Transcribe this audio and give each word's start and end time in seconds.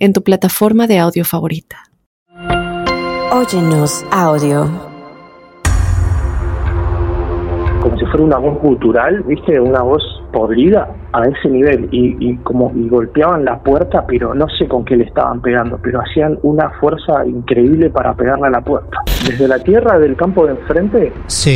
en 0.00 0.14
tu 0.14 0.22
plataforma 0.22 0.86
de 0.86 0.98
audio 0.98 1.24
favorita. 1.24 1.76
Óyenos 3.32 4.04
audio. 4.10 4.66
Como 7.82 7.96
si 7.98 8.04
fuera 8.06 8.24
una 8.24 8.38
voz 8.38 8.58
cultural, 8.58 9.22
¿viste? 9.24 9.60
Una 9.60 9.82
voz 9.82 10.02
podrida 10.32 10.88
a 11.12 11.24
ese 11.24 11.48
nivel. 11.50 11.88
Y, 11.92 12.36
como 12.38 12.72
y 12.74 12.88
golpeaban 12.88 13.44
la 13.44 13.58
puerta, 13.62 14.06
pero 14.06 14.34
no 14.34 14.46
sé 14.58 14.66
con 14.68 14.84
qué 14.84 14.96
le 14.96 15.04
estaban 15.04 15.42
pegando, 15.42 15.78
pero 15.82 16.00
hacían 16.00 16.38
una 16.42 16.70
fuerza 16.80 17.24
increíble 17.26 17.90
para 17.90 18.14
pegarle 18.14 18.46
a 18.46 18.50
la 18.50 18.60
puerta. 18.62 18.98
Desde 19.26 19.48
la 19.48 19.58
tierra 19.58 19.98
del 19.98 20.16
campo 20.16 20.46
de 20.46 20.52
enfrente, 20.52 21.12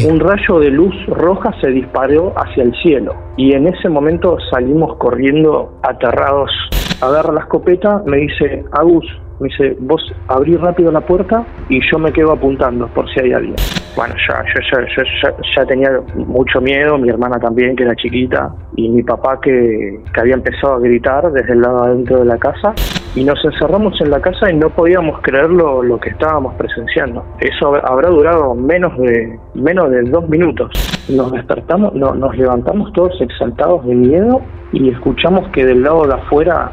un 0.06 0.20
rayo 0.20 0.60
de 0.60 0.70
luz 0.70 0.94
roja 1.08 1.50
se 1.62 1.70
disparó 1.70 2.34
hacia 2.36 2.62
el 2.62 2.74
cielo. 2.82 3.14
Y 3.38 3.54
en 3.54 3.66
ese 3.68 3.88
momento 3.88 4.36
salimos 4.50 4.96
corriendo 4.98 5.78
aterrados 5.82 6.50
agarra 7.00 7.32
la 7.32 7.40
escopeta, 7.40 8.02
me 8.06 8.18
dice, 8.18 8.64
Agus, 8.72 9.06
me 9.40 9.48
dice, 9.48 9.76
vos 9.80 10.00
abrí 10.28 10.56
rápido 10.56 10.92
la 10.92 11.00
puerta 11.00 11.44
y 11.68 11.80
yo 11.90 11.98
me 11.98 12.12
quedo 12.12 12.32
apuntando 12.32 12.86
por 12.88 13.08
si 13.10 13.20
hay 13.20 13.32
alguien. 13.32 13.56
Bueno, 13.96 14.14
ya, 14.28 14.42
yo, 14.42 15.02
ya, 15.56 15.66
tenía 15.66 15.90
mucho 16.16 16.60
miedo, 16.60 16.98
mi 16.98 17.08
hermana 17.08 17.38
también, 17.38 17.76
que 17.76 17.84
era 17.84 17.94
chiquita, 17.94 18.52
y 18.76 18.88
mi 18.88 19.02
papá 19.04 19.40
que, 19.40 20.00
que 20.12 20.20
había 20.20 20.34
empezado 20.34 20.74
a 20.74 20.78
gritar 20.80 21.30
desde 21.30 21.52
el 21.52 21.60
lado 21.60 21.84
adentro 21.84 22.18
de 22.20 22.24
la 22.24 22.36
casa. 22.36 22.74
Y 23.14 23.22
nos 23.22 23.38
encerramos 23.44 24.00
en 24.00 24.10
la 24.10 24.20
casa 24.20 24.50
y 24.50 24.56
no 24.56 24.70
podíamos 24.70 25.20
creer 25.22 25.48
lo, 25.48 25.84
lo 25.84 26.00
que 26.00 26.10
estábamos 26.10 26.54
presenciando. 26.54 27.24
Eso 27.38 27.72
habrá 27.86 28.08
durado 28.08 28.56
menos 28.56 28.98
de, 28.98 29.38
menos 29.54 29.88
de 29.90 30.02
dos 30.02 30.28
minutos. 30.28 30.72
Nos 31.08 31.30
despertamos, 31.30 31.94
no, 31.94 32.14
nos 32.16 32.36
levantamos 32.36 32.92
todos 32.92 33.12
exaltados 33.20 33.86
de 33.86 33.94
miedo 33.94 34.40
y 34.72 34.90
escuchamos 34.90 35.48
que 35.50 35.64
del 35.64 35.84
lado 35.84 36.08
de 36.08 36.14
afuera 36.14 36.72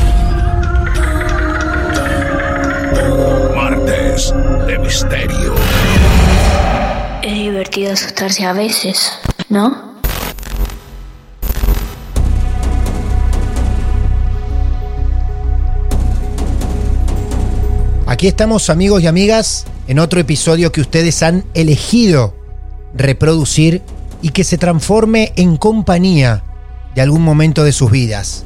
de 4.65 4.79
misterio. 4.79 5.53
Es 7.21 7.33
divertido 7.33 7.91
asustarse 7.91 8.45
a 8.45 8.53
veces, 8.53 9.11
¿no? 9.49 9.91
Aquí 18.07 18.27
estamos 18.27 18.69
amigos 18.69 19.03
y 19.03 19.07
amigas 19.07 19.65
en 19.87 19.99
otro 19.99 20.19
episodio 20.19 20.71
que 20.71 20.81
ustedes 20.81 21.23
han 21.23 21.43
elegido 21.53 22.35
reproducir 22.93 23.81
y 24.21 24.29
que 24.29 24.43
se 24.43 24.57
transforme 24.57 25.33
en 25.35 25.57
compañía 25.57 26.43
de 26.95 27.01
algún 27.01 27.21
momento 27.21 27.63
de 27.63 27.71
sus 27.71 27.91
vidas. 27.91 28.45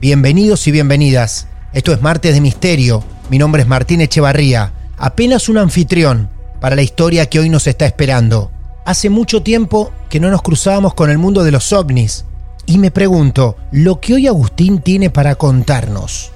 Bienvenidos 0.00 0.66
y 0.66 0.72
bienvenidas. 0.72 1.46
Esto 1.72 1.92
es 1.92 2.02
Martes 2.02 2.34
de 2.34 2.40
Misterio. 2.40 3.04
Mi 3.30 3.38
nombre 3.38 3.62
es 3.62 3.68
Martín 3.68 4.00
Echevarría 4.00 4.72
apenas 5.04 5.50
un 5.50 5.58
anfitrión 5.58 6.30
para 6.62 6.76
la 6.76 6.80
historia 6.80 7.26
que 7.26 7.38
hoy 7.38 7.50
nos 7.50 7.66
está 7.66 7.84
esperando. 7.84 8.50
Hace 8.86 9.10
mucho 9.10 9.42
tiempo 9.42 9.92
que 10.08 10.18
no 10.18 10.30
nos 10.30 10.40
cruzábamos 10.40 10.94
con 10.94 11.10
el 11.10 11.18
mundo 11.18 11.44
de 11.44 11.50
los 11.50 11.74
ovnis 11.74 12.24
y 12.64 12.78
me 12.78 12.90
pregunto, 12.90 13.58
¿lo 13.70 14.00
que 14.00 14.14
hoy 14.14 14.26
Agustín 14.26 14.78
tiene 14.78 15.10
para 15.10 15.34
contarnos, 15.34 16.30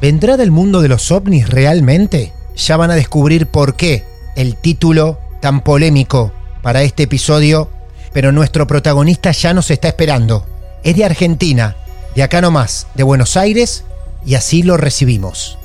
¿vendrá 0.00 0.36
del 0.36 0.50
mundo 0.50 0.82
de 0.82 0.88
los 0.88 1.12
ovnis 1.12 1.48
realmente? 1.48 2.32
Ya 2.56 2.76
van 2.76 2.90
a 2.90 2.96
descubrir 2.96 3.46
por 3.46 3.76
qué 3.76 4.04
el 4.34 4.56
título 4.56 5.20
tan 5.40 5.60
polémico 5.60 6.32
para 6.60 6.82
este 6.82 7.04
episodio, 7.04 7.70
pero 8.12 8.32
nuestro 8.32 8.66
protagonista 8.66 9.30
ya 9.30 9.54
nos 9.54 9.70
está 9.70 9.86
esperando. 9.86 10.44
Es 10.82 10.96
de 10.96 11.04
Argentina, 11.04 11.76
de 12.16 12.24
acá 12.24 12.40
nomás, 12.40 12.88
de 12.96 13.04
Buenos 13.04 13.36
Aires, 13.36 13.84
y 14.26 14.34
así 14.34 14.64
lo 14.64 14.76
recibimos. 14.76 15.56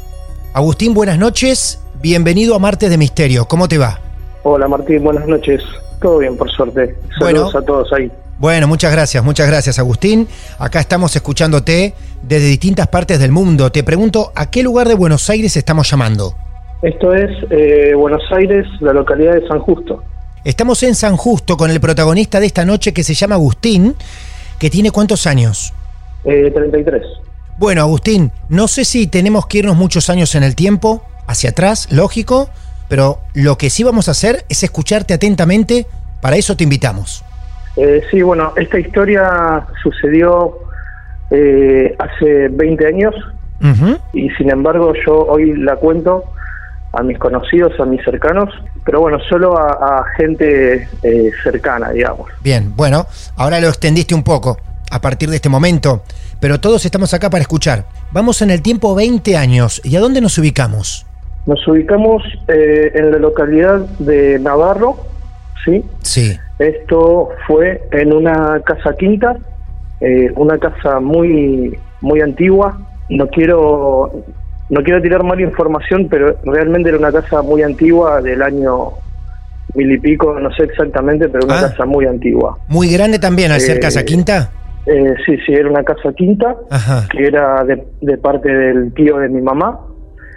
Agustín, 0.53 0.93
buenas 0.93 1.17
noches 1.17 1.79
Bienvenido 2.03 2.53
a 2.53 2.59
Martes 2.59 2.89
de 2.89 2.97
Misterio. 2.97 3.45
¿Cómo 3.45 3.69
te 3.69 3.77
va? 3.77 3.97
Hola 4.43 4.67
Martín, 4.67 5.05
buenas 5.05 5.25
noches. 5.25 5.61
Todo 6.01 6.17
bien, 6.17 6.35
por 6.35 6.51
suerte. 6.51 6.97
Saludos 7.17 7.55
a 7.55 7.61
todos 7.61 7.93
ahí. 7.93 8.11
Bueno, 8.39 8.67
muchas 8.67 8.91
gracias, 8.91 9.23
muchas 9.23 9.47
gracias 9.47 9.79
Agustín. 9.79 10.27
Acá 10.59 10.81
estamos 10.81 11.15
escuchándote 11.15 11.93
desde 12.21 12.47
distintas 12.47 12.89
partes 12.89 13.21
del 13.21 13.31
mundo. 13.31 13.71
Te 13.71 13.85
pregunto, 13.85 14.33
¿a 14.35 14.51
qué 14.51 14.63
lugar 14.63 14.89
de 14.89 14.95
Buenos 14.95 15.29
Aires 15.29 15.55
estamos 15.55 15.89
llamando? 15.89 16.35
Esto 16.81 17.13
es 17.13 17.31
eh, 17.49 17.93
Buenos 17.95 18.23
Aires, 18.33 18.67
la 18.81 18.91
localidad 18.91 19.35
de 19.35 19.47
San 19.47 19.59
Justo. 19.59 20.03
Estamos 20.43 20.83
en 20.83 20.95
San 20.95 21.15
Justo 21.15 21.55
con 21.55 21.71
el 21.71 21.79
protagonista 21.79 22.41
de 22.41 22.47
esta 22.47 22.65
noche 22.65 22.91
que 22.91 23.03
se 23.03 23.13
llama 23.13 23.35
Agustín, 23.35 23.95
que 24.59 24.69
tiene 24.69 24.91
cuántos 24.91 25.25
años? 25.25 25.73
Eh, 26.25 26.51
33. 26.53 27.01
Bueno, 27.57 27.79
Agustín, 27.79 28.33
no 28.49 28.67
sé 28.67 28.83
si 28.83 29.07
tenemos 29.07 29.47
que 29.47 29.59
irnos 29.59 29.77
muchos 29.77 30.09
años 30.09 30.35
en 30.35 30.43
el 30.43 30.53
tiempo 30.53 31.01
hacia 31.27 31.51
atrás, 31.51 31.91
lógico, 31.91 32.49
pero 32.87 33.19
lo 33.33 33.57
que 33.57 33.69
sí 33.69 33.83
vamos 33.83 34.07
a 34.07 34.11
hacer 34.11 34.45
es 34.49 34.63
escucharte 34.63 35.13
atentamente, 35.13 35.87
para 36.21 36.35
eso 36.35 36.55
te 36.55 36.63
invitamos. 36.63 37.23
Eh, 37.75 38.03
sí, 38.11 38.21
bueno, 38.21 38.53
esta 38.55 38.79
historia 38.79 39.65
sucedió 39.81 40.59
eh, 41.31 41.95
hace 41.97 42.49
20 42.49 42.87
años 42.87 43.15
y 44.11 44.29
sin 44.31 44.51
embargo 44.51 44.93
yo 45.05 45.25
hoy 45.25 45.55
la 45.55 45.77
cuento 45.77 46.25
a 46.91 47.01
mis 47.01 47.17
conocidos, 47.17 47.79
a 47.79 47.85
mis 47.85 48.03
cercanos, 48.03 48.49
pero 48.85 48.99
bueno, 48.99 49.17
solo 49.29 49.57
a, 49.57 50.05
gente 50.17 50.87
eh, 51.01 51.31
cercana, 51.43 51.91
digamos. 51.91 52.29
Bien, 52.41 52.73
bueno, 52.75 53.07
ahora 53.37 53.59
lo 53.59 53.69
extendiste 53.69 54.13
un 54.13 54.23
poco 54.23 54.57
a 54.91 55.01
partir 55.01 55.29
de 55.29 55.37
este 55.37 55.49
momento, 55.49 56.03
pero 56.39 56.59
todos 56.59 56.85
estamos 56.85 57.13
acá 57.13 57.29
para 57.29 57.41
escuchar. 57.41 57.85
Vamos 58.11 58.41
en 58.41 58.51
el 58.51 58.61
tiempo 58.61 58.93
20 58.93 59.35
años, 59.37 59.81
¿y 59.83 59.95
a 59.95 59.99
dónde 59.99 60.21
nos 60.21 60.37
ubicamos? 60.37 61.07
Nos 61.45 61.67
ubicamos 61.67 62.23
eh, 62.47 62.91
en 62.93 63.11
la 63.11 63.17
localidad 63.17 63.79
de 63.99 64.39
Navarro, 64.39 64.95
¿sí? 65.65 65.83
Sí. 66.01 66.37
Esto 66.59 67.29
fue 67.47 67.81
en 67.91 68.13
una 68.13 68.61
casa 68.65 68.95
quinta, 68.97 69.35
eh, 69.99 70.31
una 70.35 70.57
casa 70.57 70.99
muy, 70.99 71.77
muy 72.01 72.21
antigua. 72.21 72.77
No 73.09 73.27
quiero 73.27 74.11
no 74.69 74.81
quiero 74.81 75.01
tirar 75.01 75.23
mala 75.23 75.41
información, 75.41 76.07
pero 76.09 76.35
realmente 76.45 76.89
era 76.89 76.97
una 76.97 77.11
casa 77.11 77.41
muy 77.41 77.61
antigua 77.61 78.21
del 78.21 78.41
año 78.41 78.91
mil 79.75 79.91
y 79.91 79.99
pico, 79.99 80.39
no 80.39 80.51
sé 80.53 80.63
exactamente, 80.63 81.27
pero 81.29 81.45
una 81.45 81.59
Ah. 81.59 81.69
casa 81.69 81.85
muy 81.85 82.05
antigua. 82.05 82.57
Muy 82.69 82.87
grande 82.89 83.19
también 83.19 83.51
al 83.51 83.59
ser 83.59 83.77
Eh, 83.77 83.79
casa 83.81 84.03
quinta. 84.05 84.49
Eh, 84.85 85.13
sí, 85.25 85.37
sí, 85.45 85.53
era 85.53 85.69
una 85.69 85.83
casa 85.83 86.11
quinta, 86.15 86.55
Ajá. 86.69 87.07
que 87.11 87.25
era 87.27 87.63
de, 87.65 87.83
de 88.01 88.17
parte 88.17 88.49
del 88.49 88.93
tío 88.93 89.17
de 89.17 89.29
mi 89.29 89.41
mamá. 89.41 89.79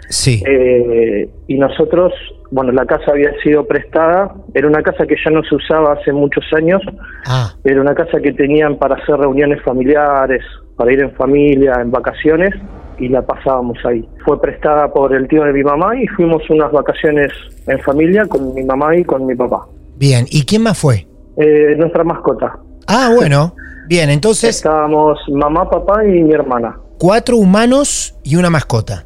Sí. 0.09 0.41
Eh, 0.47 1.29
y 1.47 1.57
nosotros, 1.57 2.13
bueno, 2.51 2.71
la 2.71 2.85
casa 2.85 3.11
había 3.11 3.31
sido 3.43 3.65
prestada, 3.67 4.33
era 4.53 4.67
una 4.67 4.81
casa 4.81 5.05
que 5.05 5.15
ya 5.23 5.31
no 5.31 5.41
se 5.43 5.55
usaba 5.55 5.93
hace 5.93 6.11
muchos 6.13 6.43
años, 6.55 6.81
Ah, 7.25 7.53
era 7.63 7.81
una 7.81 7.93
casa 7.93 8.19
que 8.21 8.31
tenían 8.33 8.77
para 8.77 8.95
hacer 8.95 9.15
reuniones 9.17 9.61
familiares, 9.63 10.41
para 10.77 10.93
ir 10.93 11.01
en 11.01 11.11
familia, 11.15 11.73
en 11.81 11.91
vacaciones, 11.91 12.53
y 12.99 13.09
la 13.09 13.21
pasábamos 13.25 13.77
ahí. 13.85 14.07
Fue 14.25 14.41
prestada 14.41 14.91
por 14.91 15.13
el 15.13 15.27
tío 15.27 15.43
de 15.43 15.53
mi 15.53 15.63
mamá 15.63 15.95
y 16.01 16.07
fuimos 16.07 16.41
unas 16.49 16.71
vacaciones 16.71 17.31
en 17.67 17.79
familia 17.79 18.25
con 18.25 18.53
mi 18.55 18.63
mamá 18.63 18.95
y 18.95 19.03
con 19.03 19.25
mi 19.25 19.35
papá. 19.35 19.67
bien. 19.97 20.25
¿Y 20.29 20.45
quién 20.45 20.63
más 20.63 20.77
fue? 20.77 21.05
Eh, 21.37 21.75
nuestra 21.77 22.03
mascota. 22.03 22.57
Ah, 22.87 23.11
bueno. 23.15 23.53
Bien, 23.87 24.09
entonces 24.09 24.55
Estábamos 24.57 25.19
mamá, 25.29 25.69
papá 25.69 26.03
y 26.05 26.23
mi 26.23 26.33
hermana. 26.33 26.75
cuatro 26.97 27.37
humanos 27.37 28.15
y 28.23 28.35
una 28.35 28.49
mascota. 28.49 29.05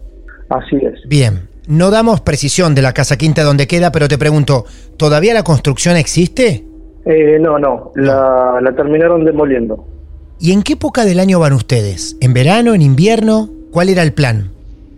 Así 0.52 0.76
es. 0.78 1.08
Bien. 1.08 1.48
No 1.68 1.92
damos 1.92 2.22
precisión 2.22 2.76
de 2.76 2.82
la 2.82 2.94
casa 2.94 3.18
quinta 3.18 3.44
donde 3.44 3.68
queda, 3.68 3.92
pero 3.92 4.08
te 4.08 4.18
pregunto, 4.18 4.66
¿todavía 4.98 5.34
la 5.34 5.44
construcción 5.44 5.96
existe? 5.96 6.66
Eh, 7.06 7.38
no, 7.40 7.58
no, 7.60 7.92
la, 7.96 8.60
la 8.62 8.76
terminaron 8.76 9.24
demoliendo. 9.26 9.86
¿Y 10.40 10.52
en 10.54 10.64
qué 10.64 10.74
época 10.74 11.06
del 11.06 11.20
año 11.20 11.40
van 11.40 11.54
ustedes? 11.54 12.18
¿En 12.20 12.34
verano, 12.34 12.74
en 12.74 12.82
invierno? 12.82 13.50
¿Cuál 13.72 13.90
era 13.90 14.02
el 14.04 14.12
plan? 14.12 14.50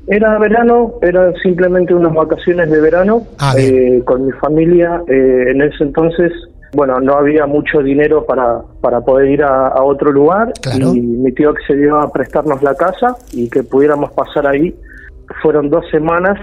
Era 0.08 0.38
verano, 0.40 0.94
eran 1.02 1.34
simplemente 1.44 1.94
unas 1.94 2.14
vacaciones 2.14 2.70
de 2.72 2.82
verano 2.82 3.24
Ah, 3.40 3.54
eh, 3.58 4.02
con 4.06 4.26
mi 4.26 4.32
familia. 4.34 5.02
eh, 5.08 5.52
en 5.52 5.62
ese 5.62 5.84
entonces, 5.84 6.32
bueno, 6.74 7.00
no 7.00 7.14
había 7.18 7.46
mucho 7.46 7.80
dinero 7.80 8.26
para, 8.26 8.62
para 8.82 9.02
poder 9.02 9.30
ir 9.30 9.44
a, 9.44 9.68
a 9.68 9.84
otro 9.84 10.12
lugar 10.12 10.52
Claro. 10.62 10.94
y 10.96 11.00
mi 11.02 11.32
tío 11.34 11.52
accedió 11.52 11.98
a 12.00 12.12
prestarnos 12.12 12.62
la 12.64 12.74
casa 12.76 13.16
y 13.34 13.50
que 13.50 13.64
pudiéramos 13.64 14.12
pasar 14.12 14.48
ahí. 14.48 14.74
Fueron 15.42 15.70
dos 15.70 15.86
semanas 15.92 16.38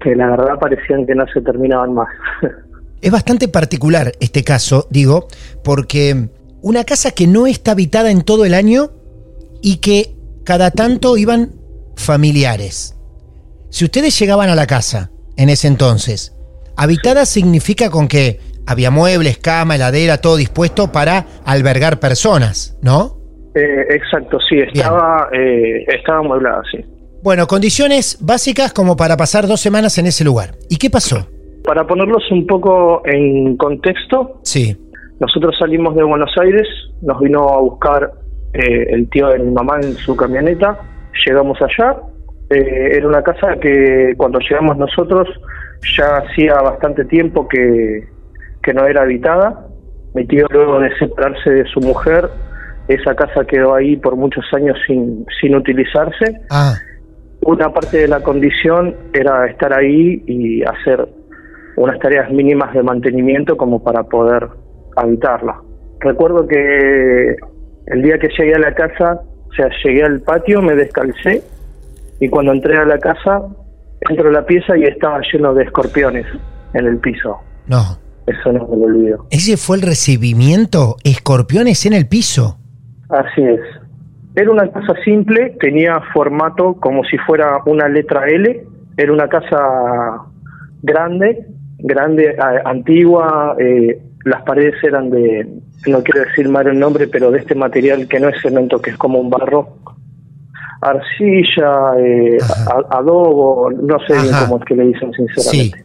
que 0.00 0.14
la 0.14 0.30
verdad 0.30 0.58
parecían 0.60 1.06
que 1.06 1.14
no 1.14 1.26
se 1.32 1.40
terminaban 1.40 1.94
más. 1.94 2.08
Es 3.02 3.12
bastante 3.12 3.46
particular 3.48 4.12
este 4.20 4.42
caso, 4.42 4.88
digo, 4.90 5.28
porque 5.62 6.30
una 6.62 6.82
casa 6.84 7.10
que 7.10 7.26
no 7.26 7.46
está 7.46 7.72
habitada 7.72 8.10
en 8.10 8.22
todo 8.22 8.46
el 8.46 8.54
año 8.54 8.90
y 9.62 9.76
que 9.78 10.16
cada 10.44 10.70
tanto 10.70 11.16
iban 11.16 11.52
familiares. 11.94 12.96
Si 13.68 13.84
ustedes 13.84 14.18
llegaban 14.18 14.48
a 14.48 14.54
la 14.54 14.66
casa 14.66 15.10
en 15.36 15.50
ese 15.50 15.68
entonces, 15.68 16.34
habitada 16.76 17.26
significa 17.26 17.90
con 17.90 18.08
que 18.08 18.40
había 18.66 18.90
muebles, 18.90 19.38
cama, 19.38 19.76
heladera, 19.76 20.18
todo 20.18 20.36
dispuesto 20.36 20.90
para 20.90 21.26
albergar 21.44 22.00
personas, 22.00 22.78
¿no? 22.82 23.18
Eh, 23.54 23.86
exacto, 23.90 24.38
sí, 24.48 24.58
estaba, 24.58 25.28
eh, 25.32 25.84
estaba 25.88 26.18
amueblada, 26.18 26.62
sí. 26.70 26.84
Bueno, 27.26 27.48
condiciones 27.48 28.18
básicas 28.24 28.72
como 28.72 28.96
para 28.96 29.16
pasar 29.16 29.48
dos 29.48 29.58
semanas 29.60 29.98
en 29.98 30.06
ese 30.06 30.22
lugar. 30.22 30.50
¿Y 30.70 30.76
qué 30.76 30.90
pasó? 30.90 31.26
Para 31.64 31.84
ponerlos 31.84 32.22
un 32.30 32.46
poco 32.46 33.02
en 33.04 33.56
contexto, 33.56 34.38
Sí. 34.44 34.76
nosotros 35.18 35.56
salimos 35.58 35.96
de 35.96 36.04
Buenos 36.04 36.30
Aires, 36.40 36.68
nos 37.02 37.18
vino 37.18 37.48
a 37.48 37.58
buscar 37.60 38.12
eh, 38.54 38.86
el 38.90 39.10
tío 39.10 39.26
de 39.30 39.40
mi 39.40 39.50
mamá 39.50 39.74
en 39.82 39.94
su 39.94 40.14
camioneta, 40.14 40.78
llegamos 41.26 41.58
allá, 41.60 41.96
eh, 42.50 42.92
era 42.94 43.08
una 43.08 43.24
casa 43.24 43.56
que 43.60 44.14
cuando 44.16 44.38
llegamos 44.38 44.76
nosotros 44.76 45.26
ya 45.98 46.18
hacía 46.18 46.54
bastante 46.62 47.06
tiempo 47.06 47.48
que, 47.48 48.04
que 48.62 48.72
no 48.72 48.86
era 48.86 49.02
habitada, 49.02 49.66
mi 50.14 50.24
tío 50.28 50.46
luego 50.48 50.78
de 50.78 50.96
separarse 50.96 51.50
de 51.50 51.64
su 51.74 51.80
mujer, 51.80 52.30
esa 52.86 53.16
casa 53.16 53.44
quedó 53.44 53.74
ahí 53.74 53.96
por 53.96 54.14
muchos 54.14 54.44
años 54.52 54.78
sin, 54.86 55.26
sin 55.40 55.56
utilizarse, 55.56 56.38
Ah, 56.50 56.76
una 57.46 57.72
parte 57.72 57.98
de 57.98 58.08
la 58.08 58.20
condición 58.20 58.94
era 59.12 59.46
estar 59.46 59.72
ahí 59.72 60.22
y 60.26 60.62
hacer 60.64 61.08
unas 61.76 61.98
tareas 62.00 62.30
mínimas 62.30 62.74
de 62.74 62.82
mantenimiento 62.82 63.56
como 63.56 63.82
para 63.82 64.02
poder 64.02 64.48
habitarla. 64.96 65.60
Recuerdo 66.00 66.46
que 66.48 67.36
el 67.86 68.02
día 68.02 68.18
que 68.18 68.28
llegué 68.36 68.54
a 68.54 68.58
la 68.58 68.74
casa, 68.74 69.20
o 69.48 69.52
sea, 69.54 69.68
llegué 69.84 70.02
al 70.02 70.20
patio, 70.20 70.60
me 70.60 70.74
descalcé 70.74 71.42
y 72.18 72.28
cuando 72.28 72.52
entré 72.52 72.76
a 72.76 72.84
la 72.84 72.98
casa, 72.98 73.42
entro 74.08 74.28
a 74.30 74.32
la 74.32 74.44
pieza 74.44 74.76
y 74.76 74.84
estaba 74.84 75.20
lleno 75.32 75.54
de 75.54 75.64
escorpiones 75.64 76.26
en 76.74 76.86
el 76.86 76.98
piso. 76.98 77.38
no. 77.66 78.04
Eso 78.26 78.52
no 78.52 78.66
me 78.66 78.76
lo 78.76 78.82
olvido. 78.86 79.26
¿Ese 79.30 79.56
fue 79.56 79.76
el 79.76 79.82
recibimiento? 79.82 80.96
Escorpiones 81.04 81.86
en 81.86 81.92
el 81.92 82.08
piso. 82.08 82.58
Así 83.08 83.40
es. 83.40 83.60
Era 84.36 84.50
una 84.52 84.68
casa 84.70 84.94
simple, 85.04 85.56
tenía 85.58 85.98
formato 86.12 86.74
como 86.74 87.02
si 87.04 87.16
fuera 87.18 87.58
una 87.66 87.88
letra 87.88 88.26
L. 88.28 88.64
Era 88.96 89.12
una 89.12 89.28
casa 89.28 89.58
grande, 90.82 91.46
grande, 91.78 92.36
antigua. 92.64 93.56
eh, 93.58 93.98
las 94.24 94.42
paredes 94.42 94.74
eran 94.82 95.08
de, 95.10 95.46
no 95.86 96.02
quiero 96.02 96.26
decir 96.28 96.48
mal 96.48 96.66
el 96.66 96.78
nombre, 96.78 97.06
pero 97.06 97.30
de 97.30 97.38
este 97.38 97.54
material 97.54 98.08
que 98.08 98.18
no 98.20 98.28
es 98.28 98.40
cemento, 98.42 98.80
que 98.82 98.90
es 98.90 98.96
como 98.96 99.18
un 99.20 99.30
barro. 99.30 99.68
Arcilla, 100.82 101.94
eh, 101.98 102.38
a- 102.68 102.98
adobo, 102.98 103.70
no 103.70 103.98
sé 104.00 104.12
bien 104.14 104.34
cómo 104.44 104.58
es 104.58 104.64
que 104.64 104.74
le 104.76 104.84
dicen 104.88 105.12
sinceramente. 105.12 105.78
Sí. 105.78 105.84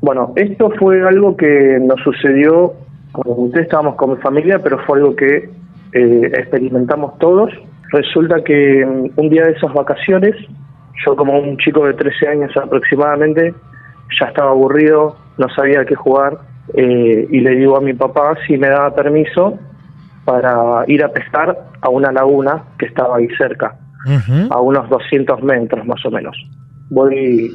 Bueno, 0.00 0.32
esto 0.36 0.70
fue 0.78 1.06
algo 1.06 1.36
que 1.36 1.78
nos 1.80 2.00
sucedió, 2.02 2.74
como 3.12 3.32
ustedes 3.44 3.64
estábamos 3.66 3.94
con 3.96 4.10
mi 4.10 4.16
familia, 4.16 4.58
pero 4.62 4.78
fue 4.80 4.98
algo 4.98 5.16
que 5.16 5.48
eh, 5.92 6.30
experimentamos 6.36 7.18
todos. 7.18 7.50
Resulta 7.90 8.42
que 8.44 8.84
un 8.84 9.30
día 9.30 9.44
de 9.44 9.52
esas 9.52 9.72
vacaciones, 9.72 10.34
yo 11.04 11.16
como 11.16 11.38
un 11.38 11.56
chico 11.58 11.86
de 11.86 11.94
13 11.94 12.28
años 12.28 12.56
aproximadamente, 12.56 13.54
ya 14.20 14.26
estaba 14.26 14.50
aburrido, 14.50 15.16
no 15.38 15.48
sabía 15.50 15.84
qué 15.84 15.94
jugar, 15.94 16.38
eh, 16.74 17.26
y 17.30 17.40
le 17.40 17.56
digo 17.56 17.76
a 17.76 17.80
mi 17.80 17.94
papá 17.94 18.36
si 18.46 18.58
me 18.58 18.68
daba 18.68 18.94
permiso 18.94 19.58
para 20.24 20.84
ir 20.86 21.02
a 21.02 21.08
pescar 21.08 21.56
a 21.80 21.88
una 21.88 22.12
laguna 22.12 22.64
que 22.78 22.86
estaba 22.86 23.16
ahí 23.16 23.28
cerca 23.38 23.74
a 24.50 24.60
unos 24.60 24.88
200 24.88 25.42
metros 25.42 25.86
más 25.86 26.04
o 26.04 26.10
menos. 26.10 26.36
Voy, 26.90 27.50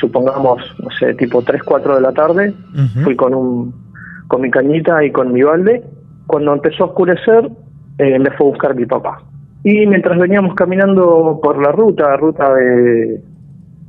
supongamos, 0.00 0.62
no 0.82 0.90
sé, 0.98 1.14
tipo 1.14 1.42
3, 1.42 1.62
4 1.62 1.96
de 1.96 2.00
la 2.00 2.12
tarde, 2.12 2.54
fui 3.04 3.14
con, 3.16 3.34
un, 3.34 3.74
con 4.28 4.40
mi 4.40 4.50
cañita 4.50 5.04
y 5.04 5.12
con 5.12 5.32
mi 5.32 5.42
balde. 5.42 5.82
Cuando 6.26 6.52
empezó 6.52 6.84
a 6.84 6.86
oscurecer, 6.88 7.50
eh, 7.98 8.18
me 8.18 8.30
fue 8.30 8.46
a 8.46 8.50
buscar 8.50 8.74
mi 8.74 8.86
papá. 8.86 9.20
Y 9.64 9.86
mientras 9.86 10.18
veníamos 10.18 10.54
caminando 10.54 11.38
por 11.42 11.60
la 11.62 11.70
ruta, 11.72 12.16
ruta 12.16 12.52
de, 12.54 13.22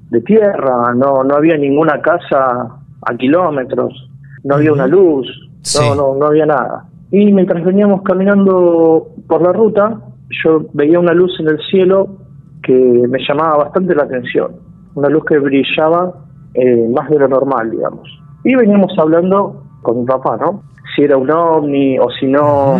de 0.09 0.21
tierra, 0.21 0.93
no, 0.95 1.23
no 1.23 1.35
había 1.35 1.57
ninguna 1.57 1.99
casa 2.01 2.67
a 3.05 3.15
kilómetros, 3.17 4.09
no 4.43 4.55
había 4.55 4.71
una 4.73 4.87
luz, 4.87 5.27
Sí. 5.61 5.79
no, 5.89 5.95
no, 5.95 6.15
no 6.15 6.25
había 6.27 6.45
nada. 6.45 6.85
Y 7.09 7.31
mientras 7.31 7.63
veníamos 7.63 8.01
caminando 8.03 9.07
por 9.27 9.41
la 9.41 9.53
ruta, 9.53 9.99
yo 10.43 10.65
veía 10.73 10.99
una 10.99 11.13
luz 11.13 11.31
en 11.39 11.47
el 11.47 11.59
cielo 11.71 12.17
que 12.61 12.73
me 12.73 13.19
llamaba 13.27 13.57
bastante 13.65 13.95
la 13.95 14.03
atención, 14.03 14.51
una 14.95 15.09
luz 15.09 15.23
que 15.25 15.37
brillaba 15.39 16.13
eh, 16.53 16.87
más 16.93 17.09
de 17.09 17.19
lo 17.19 17.27
normal, 17.27 17.71
digamos. 17.71 18.07
Y 18.43 18.55
veníamos 18.55 18.91
hablando 18.97 19.63
con 19.81 20.01
mi 20.01 20.05
papá, 20.05 20.37
¿no? 20.37 20.63
Si 20.95 21.03
era 21.03 21.17
un 21.17 21.31
ovni 21.31 21.97
o 21.97 22.09
si 22.19 22.27
no. 22.27 22.77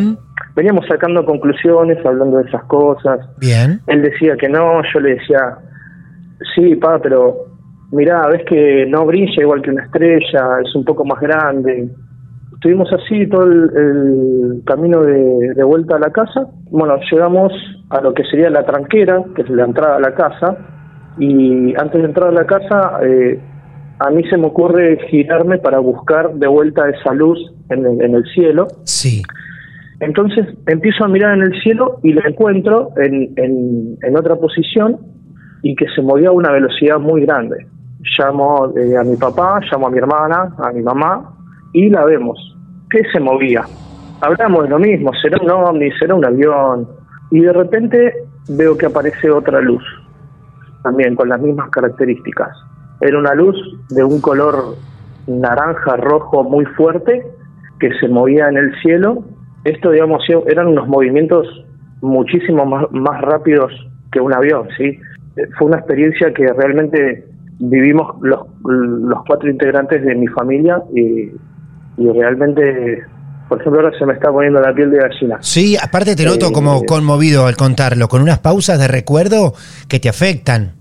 Veníamos 0.55 0.85
sacando 0.87 1.25
conclusiones, 1.25 2.03
hablando 2.05 2.37
de 2.37 2.47
esas 2.47 2.63
cosas. 2.65 3.19
Bien. 3.39 3.79
Él 3.87 4.01
decía 4.01 4.35
que 4.37 4.49
no, 4.49 4.81
yo 4.93 4.99
le 4.99 5.15
decía, 5.15 5.57
sí, 6.55 6.75
pa, 6.75 6.99
pero 6.99 7.45
mirá, 7.91 8.27
ves 8.27 8.43
que 8.45 8.85
no 8.87 9.05
brilla 9.05 9.41
igual 9.41 9.61
que 9.61 9.71
una 9.71 9.83
estrella, 9.83 10.59
es 10.63 10.75
un 10.75 10.85
poco 10.85 11.05
más 11.05 11.19
grande. 11.19 11.89
Estuvimos 12.53 12.89
así 12.93 13.27
todo 13.27 13.43
el, 13.43 13.71
el 13.75 14.63
camino 14.65 15.01
de, 15.01 15.53
de 15.53 15.63
vuelta 15.63 15.95
a 15.95 15.99
la 15.99 16.11
casa. 16.11 16.47
Bueno, 16.69 16.95
llegamos 17.11 17.51
a 17.89 18.01
lo 18.01 18.13
que 18.13 18.23
sería 18.23 18.49
la 18.49 18.63
tranquera, 18.63 19.23
que 19.35 19.41
es 19.41 19.49
la 19.49 19.65
entrada 19.65 19.97
a 19.97 19.99
la 19.99 20.13
casa, 20.13 20.57
y 21.17 21.75
antes 21.77 22.01
de 22.01 22.07
entrar 22.07 22.29
a 22.29 22.31
la 22.31 22.45
casa, 22.45 22.99
eh, 23.03 23.39
a 23.99 24.09
mí 24.09 24.23
se 24.29 24.37
me 24.37 24.47
ocurre 24.47 24.97
girarme 25.09 25.57
para 25.57 25.79
buscar 25.79 26.33
de 26.33 26.47
vuelta 26.47 26.89
esa 26.89 27.13
luz 27.13 27.37
en 27.69 27.85
el, 27.85 28.01
en 28.01 28.15
el 28.15 28.23
cielo. 28.33 28.67
Sí. 28.83 29.21
Entonces 29.99 30.47
empiezo 30.67 31.05
a 31.05 31.07
mirar 31.07 31.35
en 31.35 31.43
el 31.43 31.61
cielo 31.61 31.99
y 32.03 32.13
la 32.13 32.23
encuentro 32.27 32.89
en, 32.97 33.31
en, 33.37 33.97
en 34.01 34.17
otra 34.17 34.35
posición 34.35 34.97
y 35.61 35.75
que 35.75 35.85
se 35.95 36.01
movía 36.01 36.29
a 36.29 36.31
una 36.31 36.51
velocidad 36.51 36.99
muy 36.99 37.21
grande. 37.21 37.67
Llamo 38.17 38.73
eh, 38.75 38.97
a 38.97 39.03
mi 39.03 39.15
papá, 39.15 39.61
llamo 39.71 39.87
a 39.87 39.91
mi 39.91 39.97
hermana, 39.97 40.53
a 40.57 40.71
mi 40.71 40.81
mamá 40.81 41.33
y 41.71 41.89
la 41.89 42.03
vemos. 42.05 42.37
¿Qué 42.89 43.01
se 43.13 43.19
movía? 43.19 43.63
Hablamos 44.21 44.63
de 44.63 44.69
lo 44.69 44.79
mismo, 44.79 45.11
será 45.21 45.37
un 45.41 45.49
ovni, 45.49 45.89
será 45.99 46.15
un 46.15 46.25
avión. 46.25 46.87
Y 47.31 47.39
de 47.41 47.53
repente 47.53 48.13
veo 48.49 48.77
que 48.77 48.87
aparece 48.87 49.31
otra 49.31 49.61
luz. 49.61 49.83
también 50.83 51.15
con 51.15 51.29
las 51.29 51.41
mismas 51.41 51.69
características. 51.71 52.55
Era 53.01 53.17
una 53.17 53.33
luz 53.33 53.55
de 53.89 54.03
un 54.03 54.21
color 54.21 54.75
naranja 55.25 55.95
rojo 55.97 56.43
muy 56.43 56.65
fuerte 56.65 57.25
que 57.79 57.91
se 57.99 58.07
movía 58.07 58.47
en 58.49 58.57
el 58.57 58.75
cielo. 58.81 59.23
Esto, 59.65 59.91
digamos, 59.91 60.23
eran 60.47 60.67
unos 60.67 60.87
movimientos 60.87 61.47
muchísimo 62.01 62.65
más, 62.65 62.85
más 62.91 63.21
rápidos 63.21 63.71
que 64.11 64.19
un 64.19 64.33
avión, 64.33 64.67
¿sí? 64.77 64.99
Fue 65.57 65.67
una 65.67 65.77
experiencia 65.77 66.33
que 66.33 66.45
realmente 66.47 67.25
vivimos 67.59 68.15
los, 68.21 68.41
los 68.65 69.19
cuatro 69.25 69.49
integrantes 69.49 70.03
de 70.03 70.15
mi 70.15 70.27
familia 70.27 70.81
y, 70.93 71.31
y 71.97 72.09
realmente 72.13 73.03
por 73.49 73.59
ejemplo, 73.59 73.81
ahora 73.81 73.97
se 73.99 74.05
me 74.05 74.13
está 74.13 74.31
poniendo 74.31 74.59
la 74.61 74.73
piel 74.73 74.89
de 74.89 74.97
gallina. 74.97 75.37
Sí, 75.41 75.75
aparte 75.79 76.15
te 76.15 76.25
noto 76.25 76.47
Eh, 76.47 76.51
como 76.51 76.85
conmovido 76.85 77.45
al 77.45 77.55
contarlo, 77.55 78.07
con 78.07 78.21
unas 78.21 78.39
pausas 78.39 78.79
de 78.79 78.87
recuerdo 78.87 79.53
que 79.87 79.99
te 79.99 80.09
afectan. 80.09 80.71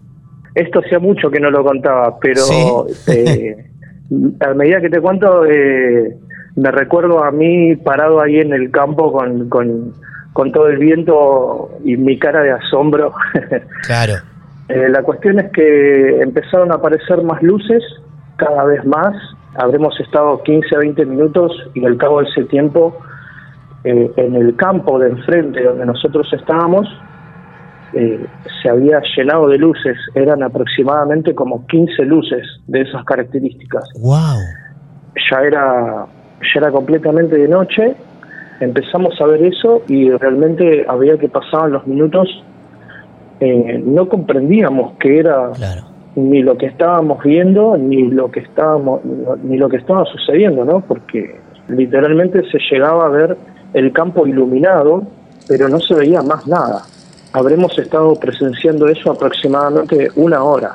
Esto 0.54 0.80
hacía 0.80 0.98
mucho 0.98 1.30
que 1.30 1.40
no 1.40 1.50
lo 1.50 1.64
contaba, 1.64 2.18
pero 2.20 2.86
Sí. 2.86 3.12
eh, 3.12 3.56
a 4.40 4.54
medida 4.54 4.80
que 4.80 4.88
te 4.88 5.00
cuento, 5.00 5.44
eh, 5.44 6.16
me 6.56 6.70
recuerdo 6.70 7.24
a 7.24 7.30
mí 7.30 7.76
parado 7.76 8.20
ahí 8.20 8.38
en 8.38 8.52
el 8.52 8.70
campo 8.70 9.12
con, 9.12 9.48
con, 9.48 9.92
con 10.32 10.52
todo 10.52 10.68
el 10.68 10.78
viento 10.78 11.70
y 11.84 11.96
mi 11.96 12.18
cara 12.18 12.42
de 12.42 12.52
asombro. 12.52 13.12
Claro. 13.86 14.14
Eh, 14.68 14.88
la 14.88 15.02
cuestión 15.02 15.40
es 15.40 15.50
que 15.52 16.20
empezaron 16.22 16.70
a 16.72 16.76
aparecer 16.76 17.22
más 17.22 17.42
luces, 17.42 17.82
cada 18.36 18.64
vez 18.64 18.84
más. 18.86 19.14
Habremos 19.56 19.98
estado 20.00 20.42
15 20.42 20.76
a 20.76 20.78
20 20.78 21.04
minutos 21.06 21.52
y 21.74 21.84
al 21.84 21.96
cabo 21.98 22.22
de 22.22 22.28
ese 22.30 22.44
tiempo, 22.44 22.96
eh, 23.84 24.10
en 24.16 24.34
el 24.36 24.56
campo 24.56 24.98
de 24.98 25.10
enfrente 25.10 25.62
donde 25.62 25.84
nosotros 25.84 26.26
estábamos, 26.32 26.86
eh, 27.92 28.24
se 28.62 28.70
había 28.70 29.02
llenado 29.16 29.48
de 29.48 29.58
luces. 29.58 29.98
Eran 30.14 30.42
aproximadamente 30.42 31.34
como 31.34 31.66
15 31.66 32.04
luces 32.04 32.46
de 32.66 32.82
esas 32.82 33.04
características. 33.04 33.84
Wow. 34.00 34.38
Ya 35.30 35.40
era, 35.40 36.06
ya 36.54 36.60
era 36.60 36.70
completamente 36.70 37.36
de 37.36 37.48
noche. 37.48 37.94
Empezamos 38.60 39.20
a 39.20 39.26
ver 39.26 39.42
eso 39.44 39.82
y 39.88 40.10
realmente 40.10 40.84
había 40.88 41.16
que 41.18 41.28
pasaban 41.28 41.72
los 41.72 41.86
minutos. 41.86 42.28
eh, 43.40 43.82
no 43.84 44.08
comprendíamos 44.08 44.92
qué 45.00 45.18
era 45.18 45.50
Claro. 45.54 45.82
ni 46.14 46.42
lo 46.42 46.56
que 46.56 46.66
estábamos 46.66 47.20
viendo 47.24 47.76
ni 47.76 48.02
lo 48.08 48.30
que 48.30 48.38
estábamos 48.38 49.00
ni 49.42 49.56
lo 49.58 49.68
que 49.68 49.78
estaba 49.78 50.04
sucediendo 50.04 50.64
no 50.64 50.78
porque 50.80 51.40
literalmente 51.66 52.42
se 52.52 52.58
llegaba 52.70 53.06
a 53.06 53.08
ver 53.08 53.36
el 53.74 53.92
campo 53.92 54.28
iluminado 54.28 55.02
pero 55.48 55.68
no 55.68 55.80
se 55.80 55.92
veía 55.94 56.22
más 56.22 56.46
nada 56.46 56.82
habremos 57.32 57.76
estado 57.80 58.14
presenciando 58.14 58.86
eso 58.86 59.10
aproximadamente 59.10 60.08
una 60.14 60.44
hora 60.44 60.74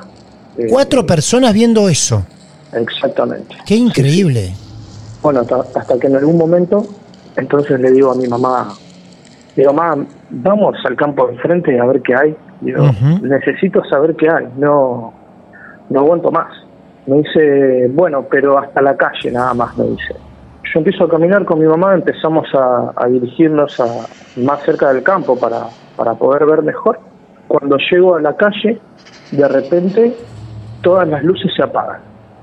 Eh, 0.58 0.66
Cuatro 0.68 1.06
personas 1.06 1.54
viendo 1.54 1.88
eso. 1.88 2.22
exactamente 2.74 3.54
Qué 3.66 3.76
increíble. 3.76 4.52
Bueno 5.22 5.40
hasta, 5.40 5.98
que 5.98 6.06
en 6.06 6.16
algún 6.16 6.36
momento 6.36 6.82
entonces 7.36 7.80
le 7.80 7.90
digo 7.90 8.12
a 8.12 8.14
mi 8.14 8.26
mamá 8.26 8.68
digo 9.56 9.72
mamá 9.72 10.04
vamos 10.30 10.76
al 10.84 10.96
campo 10.96 11.26
de 11.26 11.34
enfrente 11.34 11.78
a 11.78 11.84
ver 11.86 12.02
qué 12.02 12.14
hay 12.14 12.36
digo 12.60 12.84
necesito 13.22 13.82
saber 13.84 14.14
qué 14.16 14.28
hay 14.30 14.48
no 14.56 15.12
no 15.90 16.00
aguanto 16.00 16.30
más 16.30 16.48
me 17.06 17.18
dice 17.18 17.88
bueno 17.88 18.26
pero 18.30 18.58
hasta 18.58 18.80
la 18.82 18.96
calle 18.96 19.30
nada 19.30 19.54
más 19.54 19.76
me 19.78 19.86
dice. 19.86 20.14
Yo 20.74 20.80
empiezo 20.80 21.04
a 21.04 21.08
caminar 21.08 21.46
con 21.46 21.58
mi 21.60 21.66
mamá 21.66 21.94
empezamos 21.94 22.46
a, 22.54 22.92
a 22.94 23.06
dirigirnos 23.06 23.80
a 23.80 23.86
más 24.36 24.62
cerca 24.64 24.92
del 24.92 25.02
campo 25.02 25.38
para 25.38 25.62
para 25.96 26.14
poder 26.14 26.44
ver 26.44 26.62
mejor. 26.62 27.00
Cuando 27.48 27.78
llego 27.90 28.16
a 28.16 28.20
la 28.20 28.36
calle 28.36 28.78
de 29.32 29.48
repente 29.48 30.14
todas 30.82 31.08
las 31.08 31.22
luces 31.24 31.50
se 31.56 31.62
apagan 31.62 32.00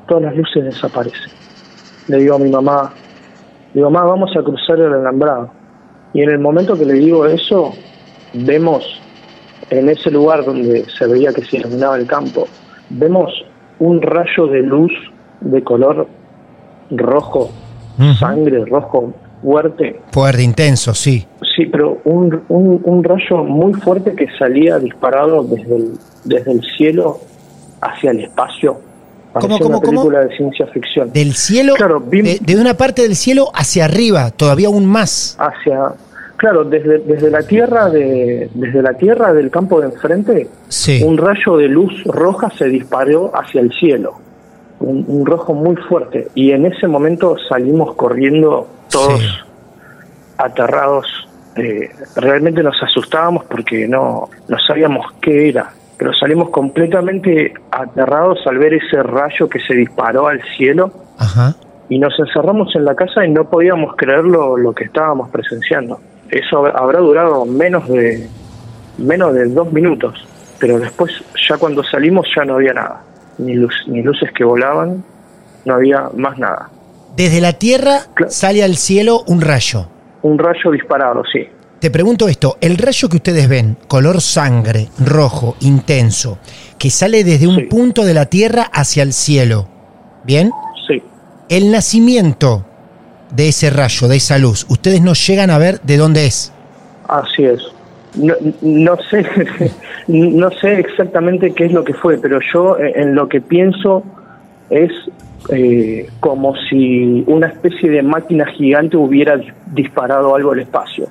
todas 0.08 0.24
las 0.24 0.36
luces 0.36 0.64
desaparecen 0.64 1.32
le 2.08 2.18
digo 2.18 2.36
a 2.36 2.40
mi 2.40 2.50
mamá, 2.50 2.94
digo, 3.74 3.90
mamá, 3.90 4.06
vamos 4.06 4.32
a 4.38 4.44
cruzar 4.44 4.80
el 4.80 4.94
alambrado. 4.94 5.50
Y 6.14 6.22
en 6.22 6.30
el 6.30 6.40
momento 6.40 6.78
que 6.78 6.86
le 6.86 6.94
digo 6.94 7.26
eso, 7.26 7.74
vemos 8.34 8.84
en 9.70 9.90
ese 9.90 10.12
lugar 10.12 10.46
donde 10.46 10.86
se 10.98 11.08
veía 11.08 11.34
que 11.34 11.44
se 11.44 11.58
iluminaba 11.58 11.98
el 11.98 12.08
campo, 12.08 12.48
vemos 12.90 13.32
un 13.80 14.02
rayo 14.02 14.48
de 14.48 14.62
luz 14.62 14.92
de 15.42 15.64
color 15.64 16.08
rojo, 16.92 17.52
sangre 18.20 18.64
rojo 18.66 19.14
fuerte. 19.42 20.00
Fuerte, 20.12 20.44
intenso, 20.44 20.94
sí. 20.94 21.26
Sí, 21.56 21.66
pero 21.68 22.00
un, 22.04 22.44
un, 22.50 22.82
un 22.84 23.04
rayo 23.04 23.44
muy 23.44 23.74
fuerte 23.74 24.14
que 24.16 24.28
salía 24.38 24.78
disparado 24.80 25.44
desde 25.44 25.76
el, 25.76 25.92
desde 26.26 26.52
el 26.52 26.62
cielo 26.76 27.20
hacia 27.82 28.12
el 28.12 28.22
espacio. 28.22 28.80
Parecía 29.36 29.58
cómo, 29.60 29.78
una 29.78 29.86
cómo? 29.86 30.02
película 30.02 30.20
de 30.26 30.36
ciencia 30.38 30.66
ficción. 30.68 31.12
Del 31.14 31.34
cielo, 31.34 31.74
Claro, 31.76 32.00
de, 32.00 32.40
de 32.42 32.56
una 32.56 32.74
parte 32.76 33.02
del 33.04 33.16
cielo 33.16 33.50
hacia 33.54 33.86
arriba, 33.86 34.32
todavía 34.32 34.68
aún 34.68 34.86
más. 34.86 35.36
hacia 35.40 35.94
claro 36.38 36.64
desde, 36.66 37.00
desde 37.00 37.30
la 37.32 37.44
tierra 37.44 37.90
de 37.90 38.50
desde 38.54 38.82
la 38.82 38.94
tierra 38.94 39.32
del 39.34 39.50
campo 39.50 39.80
de 39.80 39.88
enfrente 39.88 40.50
Sí. 40.68 41.02
un 41.02 41.18
rayo 41.18 41.56
de 41.58 41.70
luz 41.70 41.94
roja 42.06 42.50
se 42.58 42.66
disparó 42.66 43.32
hacia 43.34 43.62
el 43.62 43.72
cielo 43.72 44.16
un, 44.80 45.06
un 45.08 45.26
rojo 45.26 45.54
muy 45.54 45.78
fuerte 45.88 46.28
y 46.36 46.52
en 46.52 46.66
ese 46.66 46.88
momento 46.90 47.38
salimos 47.48 47.96
corriendo 47.96 48.68
todos 48.92 49.22
Sí. 49.22 49.28
aterrados 50.38 51.08
eh, 51.56 51.90
realmente 52.18 52.62
nos 52.62 52.76
asustábamos 52.84 53.46
porque 53.46 53.88
no 53.88 54.30
no 54.50 54.58
sabíamos 54.68 55.06
qué 55.22 55.50
era 55.50 55.72
pero 55.98 56.14
salimos 56.14 56.50
completamente 56.50 57.54
aterrados 57.72 58.40
al 58.48 58.58
ver 58.58 58.74
ese 58.74 59.02
rayo 59.04 59.48
que 59.50 59.60
se 59.60 59.74
disparó 59.74 60.28
al 60.28 60.42
cielo 60.58 60.92
Ajá. 61.18 61.56
y 61.90 62.00
nos 62.00 62.14
encerramos 62.20 62.76
en 62.76 62.86
la 62.86 62.96
casa 62.96 63.26
y 63.26 63.32
no 63.32 63.50
podíamos 63.50 63.96
creer 63.96 64.24
lo, 64.26 64.58
lo 64.58 64.74
que 64.74 64.86
estábamos 64.86 65.30
presenciando. 65.30 66.00
Eso 66.30 66.64
hab- 66.64 66.74
habrá 66.76 67.00
durado 67.00 67.46
menos 67.46 67.88
de 67.88 68.28
menos 68.98 69.34
de 69.34 69.46
dos 69.50 69.72
minutos, 69.74 70.26
pero 70.60 70.80
después 70.80 71.12
ya 71.50 71.58
cuando 71.58 71.84
salimos 71.84 72.26
ya 72.36 72.46
no 72.46 72.56
había 72.56 72.74
nada, 72.74 73.02
ni 73.38 73.54
luz, 73.56 73.74
ni 73.88 74.02
luces 74.02 74.32
que 74.32 74.44
volaban, 74.44 75.04
no 75.66 75.74
había 75.76 76.10
más 76.16 76.38
nada. 76.38 76.70
Desde 77.16 77.40
la 77.42 77.54
tierra 77.54 78.00
sale 78.28 78.64
al 78.64 78.76
cielo 78.76 79.22
un 79.28 79.42
rayo. 79.42 79.88
Un 80.22 80.38
rayo 80.40 80.72
disparado, 80.72 81.24
sí. 81.32 81.48
Te 81.80 81.92
pregunto 81.92 82.28
esto, 82.28 82.58
el 82.62 82.78
rayo 82.78 83.10
que 83.10 83.18
ustedes 83.18 83.48
ven, 83.48 83.78
color 83.88 84.22
sangre, 84.22 84.88
rojo, 85.00 85.56
intenso, 85.60 86.40
que 86.80 86.90
sale 86.90 87.24
desde 87.24 87.48
un 87.48 87.56
Sí. 87.58 87.62
punto 87.64 88.04
de 88.06 88.14
la 88.14 88.26
tierra 88.26 88.64
hacia 88.74 89.04
el 89.04 89.14
cielo, 89.14 89.68
¿bien? 90.24 90.52
Sí. 90.88 91.02
El 91.50 91.72
nacimiento 91.72 92.66
de 93.36 93.50
ese 93.50 93.70
rayo, 93.70 94.08
de 94.08 94.16
esa 94.18 94.38
luz, 94.38 94.66
ustedes 94.70 95.02
no 95.02 95.14
llegan 95.14 95.50
a 95.52 95.58
ver 95.58 95.80
de 95.82 95.98
dónde 95.98 96.26
es. 96.26 96.52
Así 97.08 97.44
es. 97.44 97.62
No, 98.16 98.34
no 98.62 98.96
sé 99.10 99.26
no 100.08 100.50
sé 100.52 100.80
exactamente 100.80 101.54
qué 101.54 101.66
es 101.66 101.74
lo 101.74 101.84
que 101.84 101.94
fue, 101.94 102.18
pero 102.18 102.40
yo 102.54 102.78
eh, 102.80 102.94
en 102.96 103.14
lo 103.14 103.28
que 103.28 103.42
pienso 103.42 104.04
es 104.70 104.90
eh, 105.50 106.08
como 106.22 106.56
si 106.70 107.24
una 107.28 107.48
especie 107.48 107.90
de 107.92 108.02
máquina 108.02 108.46
gigante 108.46 108.96
hubiera 108.96 109.36
dis- 109.36 109.54
disparado 109.74 110.34
algo 110.34 110.54
al 110.54 110.62
espacio, 110.62 111.08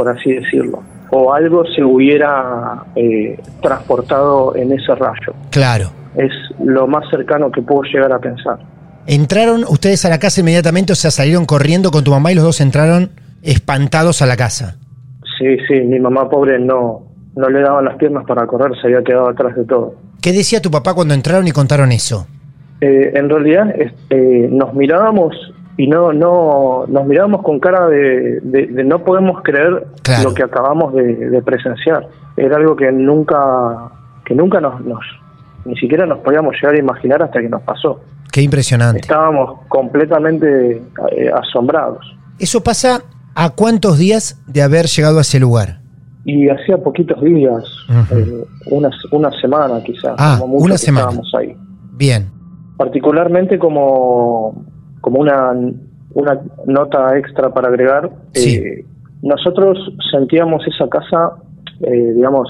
por 0.00 0.08
así 0.08 0.32
decirlo, 0.32 0.82
o 1.10 1.34
algo 1.34 1.62
se 1.76 1.84
hubiera 1.84 2.84
eh, 2.96 3.38
transportado 3.60 4.56
en 4.56 4.72
ese 4.72 4.94
rayo. 4.94 5.34
Claro. 5.50 5.90
Es 6.16 6.32
lo 6.58 6.86
más 6.86 7.04
cercano 7.10 7.52
que 7.52 7.60
puedo 7.60 7.82
llegar 7.82 8.10
a 8.10 8.18
pensar. 8.18 8.58
Entraron 9.06 9.64
ustedes 9.68 10.06
a 10.06 10.08
la 10.08 10.18
casa 10.18 10.40
inmediatamente, 10.40 10.94
o 10.94 10.96
sea, 10.96 11.10
salieron 11.10 11.44
corriendo 11.44 11.90
con 11.90 12.02
tu 12.02 12.12
mamá 12.12 12.32
y 12.32 12.34
los 12.34 12.44
dos 12.44 12.62
entraron 12.62 13.10
espantados 13.42 14.22
a 14.22 14.26
la 14.26 14.38
casa. 14.38 14.78
Sí, 15.38 15.58
sí, 15.68 15.80
mi 15.82 16.00
mamá 16.00 16.30
pobre 16.30 16.58
no, 16.58 17.02
no 17.36 17.50
le 17.50 17.60
daban 17.60 17.84
las 17.84 17.96
piernas 17.96 18.24
para 18.26 18.46
correr, 18.46 18.72
se 18.80 18.86
había 18.86 19.04
quedado 19.04 19.28
atrás 19.28 19.54
de 19.54 19.66
todo. 19.66 19.96
¿Qué 20.22 20.32
decía 20.32 20.62
tu 20.62 20.70
papá 20.70 20.94
cuando 20.94 21.12
entraron 21.12 21.46
y 21.46 21.50
contaron 21.50 21.92
eso? 21.92 22.26
Eh, 22.80 23.12
en 23.14 23.28
realidad 23.28 23.70
este, 23.78 24.48
nos 24.50 24.72
mirábamos 24.72 25.34
y 25.82 25.86
no 25.86 26.12
no 26.12 26.84
nos 26.88 27.06
mirábamos 27.06 27.42
con 27.42 27.58
cara 27.58 27.86
de, 27.88 28.40
de- 28.42 28.66
de 28.66 28.84
no 28.84 28.98
podemos 29.04 29.42
creer 29.42 29.86
Claro. 30.02 30.24
lo 30.28 30.34
que 30.34 30.42
acabamos 30.42 30.92
de, 30.94 31.30
de 31.34 31.40
presenciar 31.42 32.06
era 32.36 32.56
algo 32.56 32.74
que 32.76 32.90
nunca 32.92 33.38
que 34.26 34.34
nunca 34.34 34.60
nos, 34.60 34.74
nos 34.84 35.00
ni 35.64 35.74
siquiera 35.76 36.04
nos 36.06 36.18
podíamos 36.18 36.54
llegar 36.56 36.74
a 36.74 36.78
imaginar 36.78 37.22
hasta 37.22 37.40
que 37.40 37.48
nos 37.48 37.62
pasó 37.62 38.00
Qué 38.32 38.42
impresionante. 38.42 39.00
estábamos 39.00 39.60
completamente 39.68 40.82
eh, 41.12 41.30
asombrados 41.42 42.04
¿Eso 42.38 42.62
pasa 42.62 43.02
a 43.34 43.50
cuántos 43.50 43.98
días 43.98 44.40
de 44.46 44.62
haber 44.62 44.86
llegado 44.86 45.18
a 45.18 45.22
ese 45.22 45.40
lugar? 45.40 45.78
y 46.24 46.48
hacía 46.50 46.76
poquitos 46.76 47.18
días 47.22 47.64
eh, 48.12 48.44
una, 48.70 48.90
una 49.12 49.30
semana 49.40 49.82
quizás 49.82 50.14
Ah, 50.18 50.36
como 50.38 50.54
mucho 50.54 50.66
una 50.66 50.76
semana. 50.76 51.06
estábamos 51.08 51.32
ahí 51.38 51.56
Bien. 51.96 52.28
particularmente 52.76 53.58
como, 53.58 54.64
como 55.00 55.20
una, 55.20 55.52
una 56.14 56.40
nota 56.66 57.16
extra 57.18 57.52
para 57.52 57.68
agregar, 57.68 58.10
Sí. 58.32 58.56
eh, 58.56 58.84
nosotros 59.22 59.78
sentíamos 60.10 60.62
esa 60.66 60.88
casa, 60.88 61.32
eh, 61.82 62.12
digamos, 62.14 62.48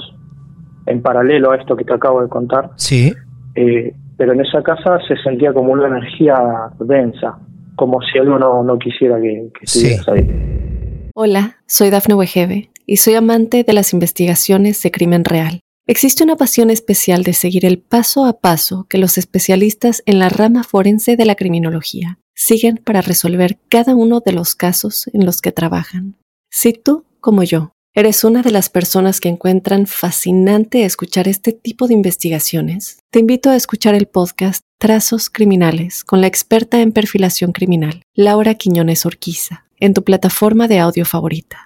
en 0.87 1.03
paralelo 1.03 1.51
a 1.53 1.57
esto 1.57 1.77
que 1.77 1.85
te 1.85 1.93
acabo 1.95 2.23
de 2.23 2.29
contar. 2.29 2.71
Sí. 2.77 3.13
Eh, 3.55 3.95
pero 4.17 4.33
en 4.33 4.41
esa 4.41 4.63
casa 4.63 4.99
se 5.09 5.17
sentía 5.23 5.53
como 5.53 5.73
una 5.73 5.87
energía 5.89 6.39
densa, 6.81 7.39
como 7.77 8.01
si 8.03 8.19
algo 8.19 8.39
no, 8.39 8.63
no 8.63 8.79
quisiera 8.79 9.21
que, 9.21 9.51
que 9.59 9.67
Sí. 9.67 9.97
ahí. 10.09 11.11
Hola, 11.15 11.57
soy 11.67 11.91
Dafne 11.91 12.15
Wegebe 12.15 12.71
y 12.87 12.99
soy 12.99 13.15
amante 13.15 13.65
de 13.65 13.73
las 13.73 13.93
investigaciones 13.93 14.83
de 14.83 14.91
crimen 14.91 15.25
real. 15.25 15.61
Existe 15.87 16.23
una 16.23 16.37
pasión 16.37 16.71
especial 16.71 17.25
de 17.25 17.33
seguir 17.33 17.65
el 17.65 17.79
paso 17.79 18.25
a 18.27 18.39
paso 18.41 18.87
que 18.89 18.99
los 18.99 19.19
especialistas 19.19 20.03
en 20.07 20.19
la 20.21 20.29
rama 20.29 20.63
forense 20.63 21.17
de 21.17 21.25
la 21.25 21.35
criminología 21.35 22.19
siguen 22.41 22.79
para 22.83 23.03
resolver 23.03 23.59
cada 23.69 23.95
uno 23.95 24.21
de 24.25 24.33
los 24.33 24.55
casos 24.55 25.11
en 25.13 25.27
los 25.27 25.43
que 25.43 25.53
trabajan. 25.53 26.15
Si 26.51 26.73
tú, 26.73 27.05
como 27.21 27.43
yo, 27.43 27.73
eres 27.95 28.25
una 28.25 28.41
de 28.41 28.51
las 28.51 28.71
personas 28.71 29.21
que 29.21 29.29
encuentran 29.29 29.87
fascinante 29.87 30.85
escuchar 30.85 31.29
este 31.29 31.53
tipo 31.53 31.87
de 31.87 31.93
investigaciones, 31.93 33.01
te 33.11 33.19
invito 33.19 33.51
a 33.51 33.57
escuchar 33.57 33.95
el 33.95 34.07
podcast 34.07 34.63
Trazos 34.79 35.29
Criminales 35.29 36.03
con 36.03 36.23
la 36.23 36.29
experta 36.29 36.81
en 36.81 36.93
perfilación 36.93 37.53
criminal, 37.53 38.03
Laura 38.15 38.55
Quiñones 38.55 39.05
Orquiza, 39.05 39.67
en 39.79 39.93
tu 39.93 40.03
plataforma 40.03 40.67
de 40.67 40.79
audio 40.79 41.05
favorita. 41.05 41.65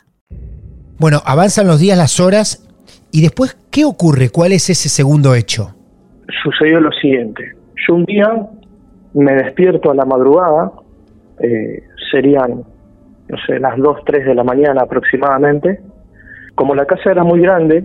Bueno, 0.98 1.22
avanzan 1.24 1.68
los 1.68 1.78
días, 1.78 1.96
las 1.96 2.18
horas, 2.18 2.68
y 3.12 3.22
después, 3.22 3.56
¿qué 3.70 3.84
ocurre? 3.84 4.30
¿Cuál 4.30 4.50
es 4.50 4.68
ese 4.70 4.88
segundo 4.88 5.36
hecho? 5.36 5.72
Sucedió 6.42 6.80
lo 6.80 6.90
siguiente. 7.00 7.52
Yo 7.86 7.94
un 7.94 8.04
día 8.06 8.26
me 9.14 9.34
despierto 9.34 9.90
a 9.90 9.94
la 9.94 10.04
madrugada, 10.04 10.72
eh, 11.40 11.82
serían, 12.10 12.64
no 13.28 13.36
sé, 13.46 13.58
las 13.58 13.76
2, 13.78 13.98
3 14.04 14.26
de 14.26 14.34
la 14.34 14.44
mañana 14.44 14.82
aproximadamente. 14.82 15.80
Como 16.54 16.74
la 16.74 16.86
casa 16.86 17.10
era 17.10 17.24
muy 17.24 17.40
grande, 17.40 17.84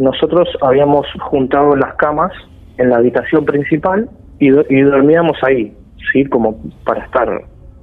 nosotros 0.00 0.48
habíamos 0.62 1.06
juntado 1.20 1.76
las 1.76 1.94
camas 1.94 2.32
en 2.78 2.90
la 2.90 2.96
habitación 2.96 3.44
principal 3.44 4.08
y, 4.38 4.48
y 4.48 4.82
dormíamos 4.82 5.36
ahí, 5.42 5.76
¿sí? 6.12 6.24
Como 6.26 6.58
para 6.84 7.04
estar 7.04 7.28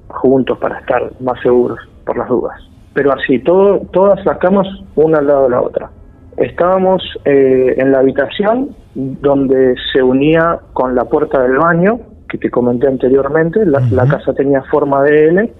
juntos, 0.07 0.57
para 0.59 0.79
estar 0.79 1.11
más 1.19 1.39
seguros, 1.41 1.79
por 2.05 2.17
las 2.17 2.29
dudas. 2.29 2.59
Pero 2.93 3.11
así, 3.11 3.39
todas 3.39 4.25
las 4.25 4.37
camas 4.37 4.67
una 4.95 5.19
al 5.19 5.27
lado 5.27 5.43
de 5.43 5.49
la 5.49 5.61
otra. 5.61 5.89
Estábamos 6.37 7.01
eh, 7.25 7.75
en 7.77 7.91
la 7.91 7.99
habitación 7.99 8.75
donde 8.95 9.75
se 9.91 10.01
unía 10.01 10.59
con 10.73 10.95
la 10.95 11.05
puerta 11.05 11.41
del 11.41 11.57
baño, 11.57 11.99
que 12.33 12.39
te 12.39 12.49
comenté 12.49 12.87
anteriormente, 12.87 13.63
la, 13.63 13.79
la 13.91 14.07
casa 14.07 14.33
tenía 14.33 14.63
forma 14.63 15.03
de 15.03 15.27
L, 15.27 15.53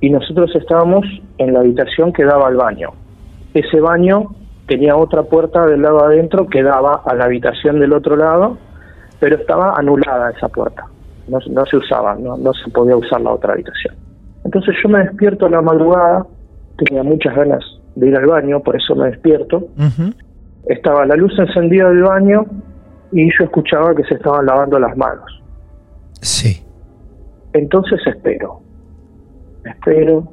y 0.00 0.08
nosotros 0.08 0.50
estábamos 0.56 1.04
en 1.36 1.52
la 1.52 1.60
habitación 1.60 2.14
que 2.14 2.24
daba 2.24 2.48
al 2.48 2.56
baño. 2.56 2.92
Ese 3.52 3.78
baño 3.78 4.34
tenía 4.66 4.96
otra 4.96 5.24
puerta 5.24 5.66
del 5.66 5.82
lado 5.82 6.02
adentro 6.02 6.46
que 6.46 6.62
daba 6.62 7.02
a 7.04 7.14
la 7.14 7.26
habitación 7.26 7.78
del 7.78 7.92
otro 7.92 8.16
lado, 8.16 8.56
pero 9.20 9.36
estaba 9.36 9.74
anulada 9.76 10.30
esa 10.30 10.48
puerta. 10.48 10.86
No, 11.28 11.38
no 11.50 11.66
se 11.66 11.76
usaba, 11.76 12.14
no, 12.14 12.38
no 12.38 12.54
se 12.54 12.70
podía 12.70 12.96
usar 12.96 13.20
la 13.20 13.32
otra 13.32 13.52
habitación. 13.52 13.94
Entonces 14.44 14.74
yo 14.82 14.88
me 14.88 15.00
despierto 15.00 15.44
a 15.44 15.50
la 15.50 15.60
madrugada, 15.60 16.26
tenía 16.78 17.02
muchas 17.02 17.36
ganas 17.36 17.62
de 17.96 18.08
ir 18.08 18.16
al 18.16 18.26
baño, 18.26 18.60
por 18.60 18.76
eso 18.76 18.96
me 18.96 19.10
despierto. 19.10 19.68
Estaba 20.64 21.04
la 21.04 21.16
luz 21.16 21.38
encendida 21.38 21.90
del 21.90 22.02
baño 22.02 22.46
y 23.12 23.26
yo 23.26 23.44
escuchaba 23.44 23.94
que 23.94 24.04
se 24.04 24.14
estaban 24.14 24.46
lavando 24.46 24.78
las 24.78 24.96
manos. 24.96 25.41
Sí. 26.22 26.64
Entonces 27.52 28.00
espero. 28.06 28.60
Espero. 29.64 30.32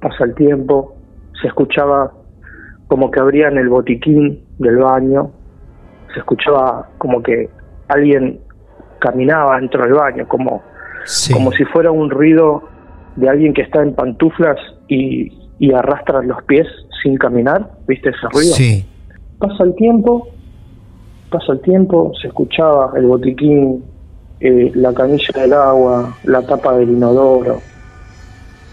Pasa 0.00 0.24
el 0.24 0.34
tiempo. 0.34 0.94
Se 1.40 1.48
escuchaba 1.48 2.12
como 2.88 3.10
que 3.10 3.20
abrían 3.20 3.56
el 3.58 3.68
botiquín 3.68 4.44
del 4.58 4.76
baño. 4.78 5.30
Se 6.14 6.20
escuchaba 6.20 6.88
como 6.98 7.22
que 7.22 7.48
alguien 7.88 8.40
caminaba 8.98 9.58
dentro 9.58 9.82
del 9.84 9.94
baño, 9.94 10.26
como, 10.28 10.62
Sí. 11.04 11.32
como 11.32 11.50
si 11.52 11.64
fuera 11.64 11.90
un 11.90 12.10
ruido 12.10 12.62
de 13.16 13.28
alguien 13.28 13.54
que 13.54 13.62
está 13.62 13.82
en 13.82 13.94
pantuflas 13.94 14.56
y, 14.88 15.32
y 15.58 15.72
arrastra 15.72 16.22
los 16.22 16.42
pies 16.44 16.66
sin 17.02 17.16
caminar. 17.16 17.70
¿Viste 17.86 18.10
ese 18.10 18.28
ruido? 18.32 18.54
Sí. 18.54 18.86
Pasa 19.38 19.64
el 19.64 19.74
tiempo, 19.76 20.28
pasa 21.30 21.52
el 21.52 21.60
tiempo, 21.62 22.12
se 22.20 22.28
escuchaba 22.28 22.92
el 22.96 23.06
botiquín, 23.06 23.82
eh, 24.40 24.72
la 24.74 24.92
canilla 24.94 25.28
del 25.34 25.52
agua, 25.52 26.16
la 26.24 26.42
tapa 26.42 26.76
del 26.76 26.90
inodoro. 26.90 27.60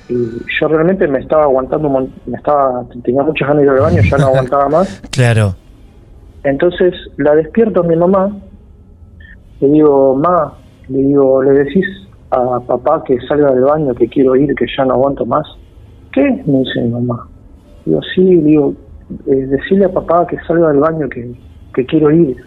Y 0.09 0.15
yo 0.59 0.67
realmente 0.69 1.07
me 1.07 1.19
estaba 1.19 1.43
aguantando, 1.43 1.89
me 1.89 2.37
estaba, 2.37 2.85
tenía 3.03 3.23
muchas 3.23 3.47
ganas 3.47 3.63
de 3.63 3.63
ir 3.65 3.69
al 3.71 3.79
baño, 3.79 4.01
ya 4.01 4.17
no 4.17 4.27
aguantaba 4.27 4.69
más. 4.69 5.01
Claro. 5.11 5.55
Entonces 6.43 6.93
la 7.17 7.35
despierto 7.35 7.81
a 7.81 7.83
mi 7.83 7.95
mamá, 7.95 8.37
le 9.59 9.67
digo, 9.67 10.15
ma, 10.15 10.53
le 10.87 10.99
digo, 10.99 11.43
le 11.43 11.51
decís 11.51 11.85
a 12.31 12.59
papá 12.61 13.03
que 13.05 13.19
salga 13.27 13.51
del 13.51 13.63
baño, 13.63 13.93
que 13.95 14.07
quiero 14.07 14.35
ir, 14.35 14.53
que 14.55 14.65
ya 14.77 14.85
no 14.85 14.93
aguanto 14.93 15.25
más. 15.25 15.45
¿Qué? 16.13 16.43
Me 16.45 16.59
dice 16.59 16.81
mi 16.81 16.89
mamá. 16.89 17.27
Digo, 17.85 17.99
sí, 18.15 18.21
le 18.21 18.41
digo, 18.43 18.73
eh, 19.25 19.47
decirle 19.47 19.85
a 19.85 19.89
papá 19.89 20.25
que 20.27 20.37
salga 20.47 20.69
del 20.69 20.79
baño, 20.79 21.09
que, 21.09 21.33
que 21.73 21.85
quiero 21.85 22.11
ir, 22.11 22.37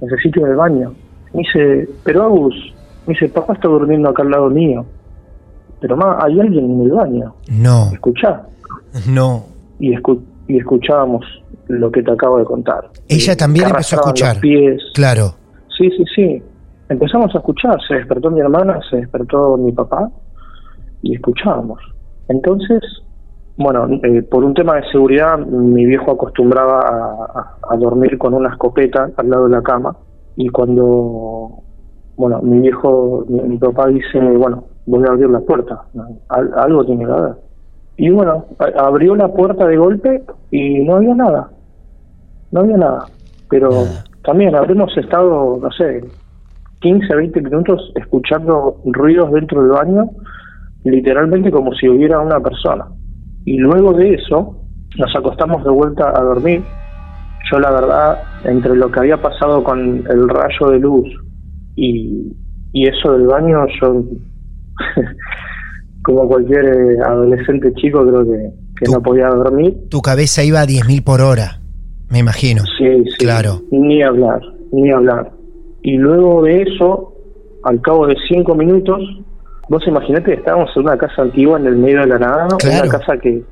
necesito 0.00 0.40
ir 0.40 0.46
al 0.46 0.56
baño. 0.56 0.94
Me 1.34 1.42
dice, 1.42 1.88
pero 2.04 2.22
Agus, 2.24 2.54
me 3.06 3.14
dice, 3.14 3.28
papá 3.28 3.54
está 3.54 3.68
durmiendo 3.68 4.08
acá 4.08 4.22
al 4.22 4.30
lado 4.30 4.48
mío. 4.50 4.84
Pero 5.80 5.96
ma, 5.96 6.18
hay 6.22 6.40
alguien 6.40 6.70
en 6.70 6.80
el 6.82 6.90
baño, 6.92 7.34
No. 7.50 7.90
escuchá. 7.92 8.42
No. 9.08 9.44
Y, 9.78 9.92
escu- 9.94 10.22
y 10.48 10.56
escuchábamos 10.58 11.24
lo 11.68 11.90
que 11.90 12.02
te 12.02 12.10
acabo 12.12 12.38
de 12.38 12.44
contar. 12.44 12.88
Ella 13.08 13.32
Eh, 13.32 13.36
también 13.36 13.66
empezó 13.68 13.96
a 13.96 14.00
escuchar. 14.00 14.34
los 14.36 14.40
pies. 14.40 14.82
Claro. 14.94 15.34
Sí, 15.76 15.90
sí, 15.90 16.04
sí. 16.14 16.42
Empezamos 16.88 17.34
a 17.34 17.38
escuchar. 17.38 17.76
Se 17.86 17.94
despertó 17.94 18.30
mi 18.30 18.40
hermana, 18.40 18.78
se 18.88 18.96
despertó 18.96 19.56
mi 19.58 19.72
papá 19.72 20.08
y 21.02 21.14
escuchábamos. 21.16 21.80
Entonces, 22.28 22.80
bueno, 23.58 23.86
eh, 24.02 24.22
por 24.22 24.44
un 24.44 24.54
tema 24.54 24.76
de 24.76 24.88
seguridad, 24.90 25.36
mi 25.38 25.84
viejo 25.84 26.12
acostumbraba 26.12 26.80
a, 26.80 27.38
a- 27.38 27.74
a 27.74 27.76
dormir 27.76 28.16
con 28.16 28.32
una 28.32 28.48
escopeta 28.50 29.10
al 29.16 29.28
lado 29.28 29.44
de 29.48 29.50
la 29.56 29.62
cama. 29.62 29.94
Y 30.36 30.48
cuando, 30.50 31.64
bueno, 32.16 32.42
mi 32.42 32.60
viejo, 32.60 33.24
mi, 33.28 33.40
mi 33.42 33.58
papá 33.58 33.88
dice, 33.88 34.20
bueno, 34.20 34.64
voy 34.86 35.04
a 35.08 35.12
abrir 35.12 35.30
la 35.30 35.40
puerta. 35.40 35.86
Al- 36.28 36.52
algo 36.56 36.84
tiene 36.86 37.06
que 37.06 37.12
haber. 37.12 37.36
Y 37.96 38.10
bueno, 38.10 38.46
a- 38.58 38.86
abrió 38.86 39.16
la 39.16 39.28
puerta 39.32 39.66
de 39.66 39.76
golpe 39.76 40.24
y 40.50 40.84
no 40.84 40.96
había 40.96 41.14
nada. 41.14 41.50
No 42.50 42.60
había 42.60 42.76
nada. 42.76 43.10
Pero 43.48 43.98
también 44.22 44.54
habremos 44.54 44.96
estado, 44.96 45.58
no 45.60 45.70
sé, 45.72 46.12
15, 46.80 47.14
20 47.14 47.40
minutos 47.40 47.92
escuchando 47.96 48.80
ruidos 48.84 49.32
dentro 49.32 49.62
del 49.62 49.72
baño, 49.72 50.10
literalmente 50.84 51.50
como 51.50 51.72
si 51.74 51.88
hubiera 51.88 52.20
una 52.20 52.40
persona. 52.40 52.86
Y 53.44 53.58
luego 53.58 53.92
de 53.94 54.14
eso, 54.14 54.66
nos 54.98 55.14
acostamos 55.16 55.64
de 55.64 55.70
vuelta 55.70 56.10
a 56.10 56.22
dormir. 56.22 56.66
Yo 57.50 57.58
la 57.60 57.70
verdad, 57.70 58.18
entre 58.44 58.74
lo 58.74 58.90
que 58.90 59.00
había 59.00 59.20
pasado 59.22 59.62
con 59.62 60.04
el 60.08 60.28
rayo 60.28 60.70
de 60.70 60.78
luz 60.80 61.08
y, 61.76 62.32
y 62.72 62.88
eso 62.88 63.12
del 63.12 63.26
baño, 63.26 63.58
yo, 63.80 64.02
como 66.02 66.28
cualquier 66.28 66.64
eh, 66.66 66.98
adolescente 67.06 67.72
chico, 67.74 68.04
creo 68.06 68.24
que, 68.24 68.50
que 68.84 68.90
no 68.92 69.00
podía 69.02 69.28
dormir. 69.28 69.76
Tu 69.90 70.00
cabeza 70.00 70.42
iba 70.44 70.60
a 70.60 70.66
10.000 70.66 71.04
por 71.04 71.20
hora. 71.20 71.60
Me 72.10 72.18
imagino. 72.20 72.62
Sí, 72.78 73.04
sí. 73.10 73.24
Claro. 73.24 73.62
Ni 73.70 74.02
hablar, 74.02 74.40
ni 74.72 74.90
hablar. 74.90 75.32
Y 75.82 75.96
luego 75.98 76.42
de 76.42 76.62
eso, 76.62 77.12
al 77.64 77.80
cabo 77.80 78.06
de 78.06 78.16
cinco 78.28 78.54
minutos, 78.54 79.00
vos 79.68 79.82
imaginate 79.86 80.24
que 80.32 80.38
estábamos 80.38 80.70
en 80.76 80.82
una 80.82 80.96
casa 80.96 81.22
antigua 81.22 81.58
en 81.58 81.66
el 81.66 81.76
medio 81.76 82.00
de 82.00 82.06
la 82.06 82.18
nada, 82.18 82.48
Claro. 82.58 82.88
una 82.88 82.98
casa 82.98 83.18
que 83.18 83.42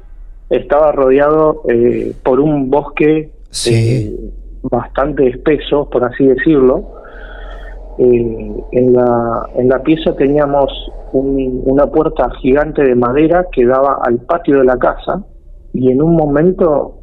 estaba 0.50 0.92
rodeado 0.92 1.62
eh, 1.68 2.14
por 2.22 2.38
un 2.38 2.70
bosque 2.70 3.32
Sí. 3.54 4.14
eh, 4.14 4.30
bastante 4.70 5.28
espeso, 5.28 5.88
por 5.90 6.04
así 6.04 6.26
decirlo. 6.26 6.90
Eh, 7.98 8.52
en, 8.72 8.92
la, 8.92 9.46
en 9.56 9.68
la 9.68 9.82
pieza 9.82 10.14
teníamos 10.16 10.66
un- 11.12 11.62
una 11.64 11.86
puerta 11.86 12.28
gigante 12.40 12.82
de 12.82 12.94
madera 12.96 13.46
que 13.52 13.64
daba 13.64 13.98
al 14.04 14.18
patio 14.26 14.58
de 14.58 14.64
la 14.64 14.76
casa 14.78 15.22
y 15.72 15.90
en 15.92 16.02
un 16.02 16.16
momento 16.16 17.00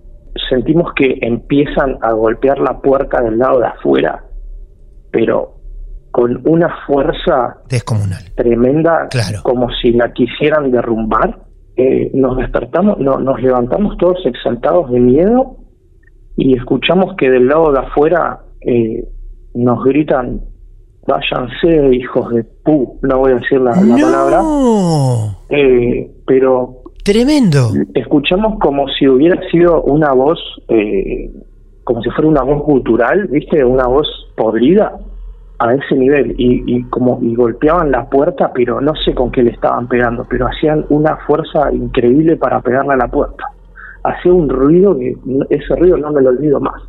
sentimos 0.50 0.92
que 0.96 1.18
empiezan 1.22 1.98
a 2.02 2.12
golpear 2.14 2.60
la 2.60 2.80
puerta 2.82 3.22
del 3.22 3.38
lado 3.38 3.60
de 3.60 3.68
afuera, 3.68 4.24
pero 5.12 5.54
con 6.12 6.42
una 6.46 6.70
fuerza 6.88 7.58
Descomunal. 7.70 8.24
tremenda, 8.36 9.08
Claro. 9.10 9.40
como 9.44 9.70
si 9.82 9.92
la 9.94 10.12
quisieran 10.12 10.72
derrumbar. 10.72 11.40
Eh, 11.78 12.12
nos 12.14 12.36
despertamos, 12.38 13.00
no- 13.00 13.18
nos 13.20 13.42
levantamos 13.42 13.96
todos 13.98 14.18
exaltados 14.26 14.92
de 14.92 15.00
miedo 15.00 15.56
y 16.36 16.58
escuchamos 16.58 17.16
que 17.18 17.30
del 17.30 17.48
lado 17.48 17.72
de 17.72 17.80
afuera 17.80 18.40
eh, 18.62 19.04
nos 19.54 19.84
gritan, 19.84 20.42
váyanse 21.08 21.96
hijos 21.96 22.30
de 22.34 22.44
pu, 22.44 23.00
no 23.02 23.20
voy 23.20 23.32
a 23.32 23.36
decir 23.36 23.60
la, 23.60 23.72
la 23.82 23.96
palabra, 23.96 24.38
No. 24.42 25.38
eh, 25.50 26.10
pero 26.26 26.84
Tremendo. 27.04 27.70
escuchamos 27.96 28.60
como 28.60 28.88
si 28.90 29.08
hubiera 29.08 29.40
sido 29.50 29.82
una 29.84 30.14
voz, 30.14 30.40
eh, 30.68 31.30
como 31.84 32.02
si 32.04 32.10
fuera 32.12 32.30
una 32.30 32.44
voz 32.44 32.64
cultural, 32.64 33.28
¿viste? 33.28 33.64
Una 33.66 33.88
voz 33.88 34.08
podrida 34.38 34.98
a 35.60 35.74
ese 35.76 35.96
nivel 35.96 36.34
y, 36.38 36.64
y 36.78 36.84
como 36.86 37.20
y 37.22 37.36
golpeaban 37.36 37.92
la 37.92 38.10
puerta, 38.10 38.52
pero 38.54 38.80
no 38.82 38.94
sé 39.04 39.14
con 39.14 39.32
qué 39.32 39.44
le 39.44 39.52
estaban 39.52 39.88
pegando, 39.88 40.26
pero 40.30 40.48
hacían 40.48 40.86
una 40.90 41.18
fuerza 41.28 41.72
increíble 41.74 42.36
para 42.38 42.62
pegarle 42.62 42.94
a 42.94 42.98
la 42.98 43.08
puerta. 43.08 43.44
Hacía 44.04 44.34
un 44.34 44.50
ruido 44.50 44.98
que 44.98 45.16
ese 45.50 45.76
ruido 45.76 45.98
no 45.98 46.12
me 46.12 46.22
lo 46.22 46.30
olvido 46.30 46.60
más. 46.60 46.82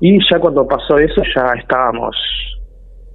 Y 0.00 0.18
ya 0.30 0.38
cuando 0.38 0.66
pasó 0.66 0.98
eso 0.98 1.22
ya 1.34 1.52
estábamos, 1.58 2.14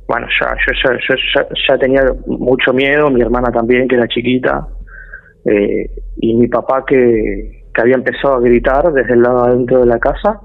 bueno, 0.07 0.27
ya 0.39 0.47
yo 0.49 0.73
ya, 0.83 0.97
yo 1.07 1.15
ya, 1.35 1.47
ya 1.69 1.77
tenía 1.77 2.03
mucho 2.27 2.73
miedo, 2.73 3.09
mi 3.09 3.21
hermana 3.21 3.51
también 3.51 3.87
que 3.87 3.95
era 3.95 4.07
chiquita 4.07 4.67
eh, 5.45 5.89
y 6.17 6.35
mi 6.35 6.47
papá 6.47 6.83
que, 6.85 7.63
que 7.73 7.81
había 7.81 7.95
empezado 7.95 8.35
a 8.35 8.39
gritar 8.41 8.91
desde 8.91 9.13
el 9.13 9.21
lado 9.21 9.45
adentro 9.45 9.79
de 9.79 9.85
la 9.85 9.99
casa 9.99 10.41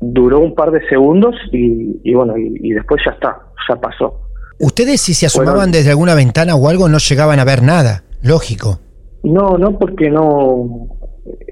duró 0.00 0.40
un 0.40 0.54
par 0.54 0.70
de 0.70 0.86
segundos 0.88 1.34
y, 1.52 2.00
y 2.02 2.14
bueno, 2.14 2.36
y, 2.36 2.54
y 2.60 2.70
después 2.72 3.00
ya 3.04 3.12
está, 3.12 3.36
ya 3.68 3.76
pasó. 3.76 4.20
Ustedes 4.60 5.00
si 5.00 5.14
se 5.14 5.26
asomaban 5.26 5.56
Bueno. 5.56 5.72
desde 5.72 5.90
alguna 5.90 6.14
ventana 6.14 6.56
o 6.56 6.68
algo 6.68 6.88
no 6.88 6.98
llegaban 6.98 7.38
a 7.38 7.44
ver 7.44 7.62
nada, 7.62 8.02
lógico. 8.22 8.80
No, 9.22 9.56
no, 9.58 9.78
porque 9.78 10.10
no 10.10 10.88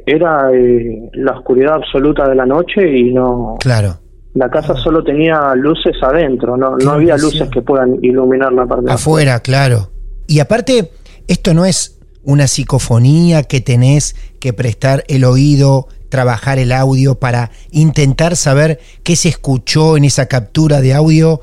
era 0.04 0.50
eh, 0.52 1.10
la 1.14 1.32
oscuridad 1.32 1.74
absoluta 1.74 2.28
de 2.28 2.34
la 2.34 2.46
noche 2.46 2.98
y 2.98 3.12
no 3.12 3.56
Claro. 3.60 3.98
la 4.34 4.50
casa 4.50 4.74
solo 4.76 5.02
tenía 5.02 5.54
luces 5.54 5.94
adentro, 6.02 6.56
no, 6.56 6.76
no 6.76 6.90
había 6.92 7.16
luces 7.16 7.48
que 7.50 7.62
puedan 7.62 7.98
iluminar 8.02 8.52
la 8.52 8.66
parte 8.66 8.86
de 8.86 8.92
Afuera, 8.92 9.40
claro. 9.40 9.90
Y 10.26 10.40
aparte, 10.40 10.90
esto 11.28 11.54
no 11.54 11.64
es 11.64 11.98
una 12.22 12.46
psicofonía 12.48 13.44
que 13.44 13.60
tenés 13.60 14.16
que 14.40 14.52
prestar 14.52 15.04
el 15.08 15.24
oído, 15.24 15.88
trabajar 16.08 16.58
el 16.58 16.72
audio 16.72 17.16
para 17.16 17.50
intentar 17.70 18.36
saber 18.36 18.80
qué 19.02 19.16
se 19.16 19.28
escuchó 19.28 19.96
en 19.96 20.04
esa 20.04 20.26
captura 20.26 20.80
de 20.80 20.94
audio. 20.94 21.40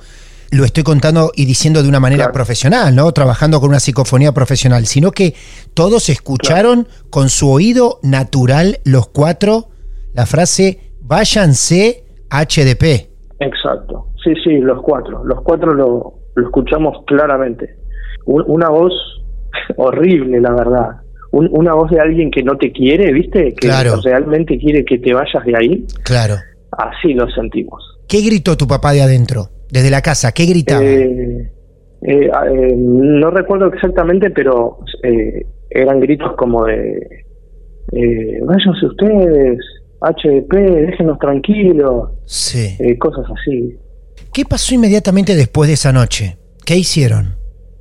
Lo 0.56 0.66
estoy 0.66 0.84
contando 0.84 1.32
y 1.36 1.46
diciendo 1.46 1.82
de 1.82 1.90
una 1.90 2.00
manera 2.00 2.26
Claro. 2.26 2.34
profesional, 2.34 2.96
¿no? 2.96 3.12
Trabajando 3.12 3.60
con 3.60 3.70
una 3.70 3.80
psicofonía 3.80 4.32
profesional, 4.34 4.86
sino 4.86 5.12
que 5.12 5.34
todos 5.74 6.10
escucharon 6.10 6.88
con 7.10 7.30
su 7.30 7.50
oído 7.50 8.00
natural, 8.04 8.78
los 8.86 9.08
cuatro, 9.10 9.70
la 10.14 10.26
frase 10.28 10.92
váyanse 11.02 12.04
HDP. 12.30 13.10
Exacto, 13.40 14.10
sí, 14.24 14.34
sí, 14.44 14.58
los 14.60 14.82
cuatro, 14.84 15.24
los 15.26 15.42
cuatro 15.42 15.74
lo, 15.74 16.14
lo 16.36 16.44
escuchamos 16.46 16.98
claramente. 17.08 17.76
Un- 18.26 18.44
una 18.48 18.70
voz 18.70 18.94
horrible, 19.78 20.40
la 20.40 20.52
verdad. 20.54 20.88
Un- 21.32 21.50
una 21.52 21.74
voz 21.74 21.90
de 21.90 22.00
alguien 22.00 22.30
que 22.30 22.44
no 22.44 22.56
te 22.58 22.72
quiere, 22.72 23.12
¿viste? 23.12 23.56
Que 23.56 23.68
Claro. 23.68 24.00
realmente 24.04 24.58
quiere 24.60 24.86
que 24.86 25.00
te 25.00 25.14
vayas 25.14 25.44
de 25.46 25.58
ahí. 25.58 25.86
Claro. 26.04 26.36
Así 26.72 27.14
lo 27.16 27.28
sentimos. 27.32 27.84
¿Qué 28.08 28.22
gritó 28.22 28.56
tu 28.56 28.68
papá 28.68 28.92
de 28.94 29.02
adentro? 29.02 29.50
Desde 29.74 29.90
la 29.90 30.04
casa, 30.04 30.32
¿qué 30.32 30.46
gritaba? 30.46 30.84
Eh, 30.84 31.50
eh, 32.04 32.30
eh, 32.30 32.76
no 32.78 33.32
recuerdo 33.32 33.74
exactamente, 33.74 34.30
pero 34.30 34.78
eran 35.72 36.00
gritos 36.00 36.34
como 36.38 36.66
de 36.66 37.26
váyanse 38.46 38.86
ustedes, 38.86 39.58
HDP, 40.00 40.54
déjenos 40.54 41.18
tranquilos, 41.18 42.12
sí. 42.26 42.78
cosas 43.00 43.26
así. 43.32 43.76
¿Qué 44.32 44.46
pasó 44.46 44.76
inmediatamente 44.76 45.36
después 45.36 45.68
de 45.68 45.74
esa 45.74 45.92
noche? 45.92 46.38
¿Qué 46.64 46.76
hicieron? 46.78 47.34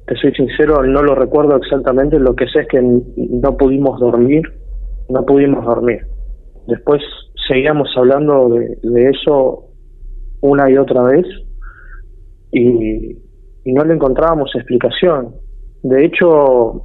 Te 0.07 0.17
soy 0.17 0.33
sincero, 0.33 0.83
no 0.85 1.03
lo 1.03 1.15
recuerdo 1.15 1.57
exactamente, 1.57 2.19
lo 2.19 2.35
que 2.35 2.47
sé 2.47 2.61
es 2.61 2.69
que 2.69 2.81
no 2.81 3.57
pudimos 3.59 4.01
dormir, 4.01 4.41
no 5.11 5.27
pudimos 5.27 5.63
dormir. 5.67 6.07
Después 6.69 7.03
seguíamos 7.47 7.91
hablando 7.99 8.49
de, 8.49 8.79
de 8.83 9.11
eso 9.11 9.67
una 10.41 10.71
y 10.71 10.79
otra 10.79 11.03
vez 11.03 11.27
y, 12.53 13.17
y 13.65 13.73
no 13.73 13.85
le 13.85 13.95
encontrábamos 13.95 14.55
explicación. 14.55 15.35
De 15.83 16.05
hecho, 16.05 16.83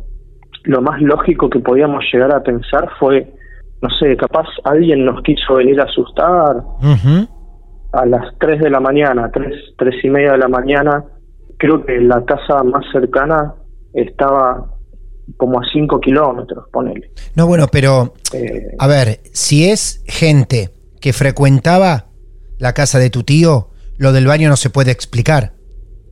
lo 0.63 0.82
más 0.82 1.01
lógico 1.01 1.49
que 1.49 1.60
podíamos 1.60 2.03
llegar 2.12 2.34
a 2.34 2.43
pensar 2.43 2.89
fue, 2.99 3.32
no 3.82 3.89
sé, 3.99 4.15
capaz 4.17 4.47
alguien 4.63 5.06
nos 5.06 5.21
quiso 5.23 5.56
venir 5.56 5.80
a 5.80 5.84
asustar 5.84 6.63
a 7.93 8.06
las 8.06 8.38
3 8.39 8.62
de 8.62 8.69
la 8.69 8.80
mañana, 8.80 9.30
3, 9.32 9.53
tres 9.77 9.95
y 10.03 10.10
media 10.10 10.34
de 10.34 10.38
la 10.39 10.47
mañana, 10.47 11.03
creo 11.58 11.86
que 11.86 11.99
la 11.99 12.23
casa 12.25 12.63
más 12.63 12.84
cercana 12.91 13.53
estaba 13.93 14.73
como 15.38 15.60
a 15.60 15.63
5 15.71 15.99
kilómetros, 15.99 16.65
ponele. 16.71 17.12
No, 17.36 17.47
bueno, 17.47 17.67
pero 17.71 18.13
Eh, 18.34 18.75
a 18.77 18.88
ver, 18.88 19.19
si 19.32 19.69
es 19.69 20.03
gente 20.08 20.69
que 20.99 21.13
frecuentaba 21.13 22.06
la 22.60 22.73
casa 22.73 22.99
de 22.99 23.10
tu 23.10 23.23
tío, 23.23 23.69
lo 23.97 24.12
del 24.12 24.27
baño 24.27 24.49
no 24.49 24.58
se 24.58 24.69
puede 24.69 24.91
explicar. 24.91 25.53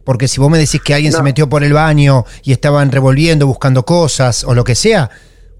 Porque 0.05 0.27
si 0.29 0.39
vos 0.39 0.49
me 0.49 0.57
decís 0.57 0.79
que 0.81 0.93
alguien 0.93 1.11
se 1.11 1.21
metió 1.23 1.49
por 1.49 1.63
el 1.63 1.73
baño 1.73 2.23
y 2.43 2.51
estaban 2.53 2.91
revolviendo, 2.91 3.45
buscando 3.47 3.83
cosas 3.83 4.43
o 4.45 4.53
lo 4.53 4.63
que 4.63 4.75
sea, 4.75 5.09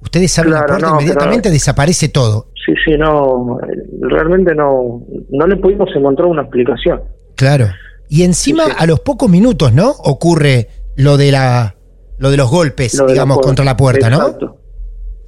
ustedes 0.02 0.38
abren 0.40 0.54
la 0.54 0.60
Claro, 0.60 0.74
puerta 0.76 0.88
no, 0.92 1.02
inmediatamente 1.02 1.42
pero- 1.50 1.54
desaparece 1.54 2.10
todo. 2.10 2.48
sí, 2.66 2.74
sí, 2.86 2.92
no, 2.98 3.58
realmente 4.02 4.54
no, 4.56 5.02
no 5.32 5.48
le 5.48 5.56
pudimos 5.58 5.90
encontrar 5.96 6.28
una 6.28 6.44
explicación. 6.44 7.02
Claro. 7.36 7.68
Y 8.08 8.22
encima, 8.24 8.66
Sí, 8.66 8.72
sí. 8.72 8.78
a 8.80 8.86
los 8.86 9.00
pocos 9.02 9.30
minutos, 9.30 9.74
¿no? 9.74 9.90
Ocurre 9.90 10.70
lo 10.96 11.18
de 11.18 11.32
la 11.32 11.76
lo 12.20 12.30
de 12.32 12.38
los 12.38 12.50
golpes, 12.50 12.94
Lo 12.94 13.04
de 13.06 13.08
la 13.10 13.14
digamos, 13.14 13.40
contra 13.40 13.66
la 13.66 13.76
puerta, 13.76 14.10
¿no? 14.10 14.28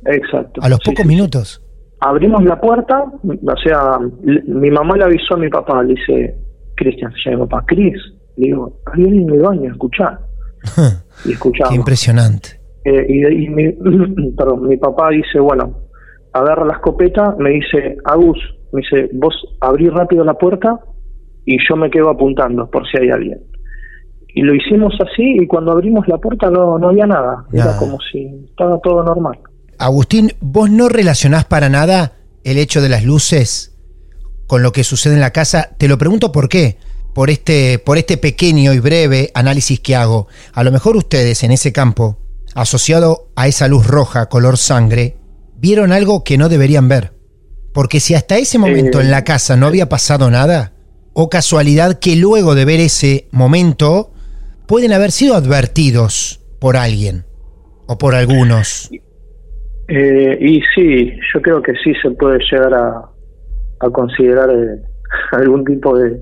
Exacto. 0.05 0.61
A 0.61 0.69
los 0.69 0.79
Sí, 0.83 0.91
pocos 0.91 1.05
minutos. 1.05 1.61
Abrimos 1.99 2.43
la 2.43 2.59
puerta, 2.61 3.03
o 3.03 3.57
sea, 3.63 3.97
mi 4.45 4.69
mamá 4.69 4.95
le 4.97 5.03
avisó 5.05 5.33
a 5.33 5.37
mi 5.37 5.49
papá, 5.49 5.81
le 5.83 5.95
dice, 5.95 6.35
Cristian, 6.75 7.11
se 7.23 7.31
llama 7.31 7.47
papá, 7.47 7.65
Cris, 7.67 7.95
le 8.37 8.47
digo, 8.47 8.79
alguien 8.85 9.21
en 9.23 9.29
el 9.31 9.41
baño, 9.41 9.71
escuchá. 9.71 10.19
Y 11.25 11.29
Qué 11.29 11.33
escuchamos. 11.33 11.73
impresionante. 11.75 12.49
Eh, 12.85 13.05
y, 13.09 13.45
y 13.45 13.49
mi, 13.49 13.71
perdón, 14.37 14.67
mi 14.67 14.77
papá 14.77 15.09
dice, 15.09 15.39
bueno, 15.39 15.79
agarra 16.31 16.63
la 16.65 16.73
escopeta, 16.73 17.35
me 17.39 17.49
dice, 17.51 17.97
Agus, 18.05 18.37
me 18.71 18.81
dice, 18.81 19.09
vos 19.13 19.33
abrí 19.61 19.89
rápido 19.89 20.23
la 20.23 20.35
puerta 20.35 20.79
y 21.45 21.57
yo 21.67 21.75
me 21.75 21.89
quedo 21.89 22.09
apuntando 22.11 22.69
por 22.69 22.87
si 22.87 22.97
hay 23.01 23.09
alguien. 23.09 23.39
Y 24.27 24.41
lo 24.43 24.53
hicimos 24.53 24.93
así 25.01 25.23
y 25.41 25.47
cuando 25.47 25.71
abrimos 25.71 26.07
la 26.07 26.17
puerta 26.19 26.51
no, 26.51 26.77
no 26.77 26.89
había 26.89 27.07
nada, 27.07 27.45
era 27.51 27.65
Nada. 27.65 27.79
como 27.79 27.97
si 28.11 28.27
estaba 28.47 28.79
todo 28.83 29.03
normal. 29.03 29.39
Agustín, 29.79 30.31
¿vos 30.39 30.69
no 30.69 30.87
relacionás 30.89 31.45
para 31.45 31.69
nada 31.69 32.13
el 32.43 32.57
hecho 32.59 32.81
de 32.81 32.89
las 32.89 33.03
luces 33.03 33.75
con 34.45 34.61
lo 34.61 34.71
que 34.71 34.83
sucede 34.83 35.15
en 35.15 35.21
la 35.21 35.31
casa? 35.31 35.69
Te 35.79 35.87
lo 35.87 35.97
pregunto 35.97 36.31
por 36.31 36.47
qué. 36.49 36.77
Por 37.17 37.31
este, 37.31 37.79
por 37.79 37.97
este 37.97 38.15
pequeño 38.17 38.73
y 38.73 38.79
breve 38.79 39.31
análisis 39.33 39.79
que 39.79 39.95
hago. 39.95 40.27
A 40.53 40.63
lo 40.63 40.71
mejor 40.71 40.95
ustedes 40.95 41.43
en 41.43 41.49
ese 41.49 41.73
campo, 41.73 42.19
asociado 42.53 43.31
a 43.35 43.47
esa 43.47 43.67
luz 43.67 43.87
roja 43.87 44.29
color 44.29 44.55
sangre, 44.55 45.15
vieron 45.55 45.93
algo 45.93 46.23
que 46.23 46.37
no 46.37 46.47
deberían 46.47 46.87
ver. 46.87 47.13
Porque 47.73 47.99
si 47.99 48.13
hasta 48.13 48.37
ese 48.37 48.59
momento 48.59 48.99
Eh, 48.99 49.01
en 49.01 49.09
la 49.09 49.23
casa 49.23 49.57
no 49.57 49.65
había 49.65 49.89
pasado 49.89 50.29
nada, 50.29 50.73
o 51.13 51.27
casualidad 51.27 51.97
que 51.97 52.15
luego 52.17 52.53
de 52.53 52.65
ver 52.65 52.79
ese 52.79 53.27
momento, 53.31 54.11
pueden 54.67 54.93
haber 54.93 55.09
sido 55.09 55.33
advertidos 55.33 56.45
por 56.59 56.77
alguien 56.77 57.25
o 57.87 57.97
por 57.97 58.13
algunos. 58.13 58.91
Eh, 59.87 60.37
y 60.39 60.61
sí, 60.75 61.13
yo 61.33 61.41
creo 61.41 61.63
que 61.63 61.73
sí 61.83 61.95
se 61.99 62.11
puede 62.11 62.37
llegar 62.51 62.75
a, 62.75 63.09
a 63.79 63.89
considerar 63.89 64.51
eh, 64.51 64.83
algún 65.31 65.65
tipo 65.65 65.97
de, 65.97 66.21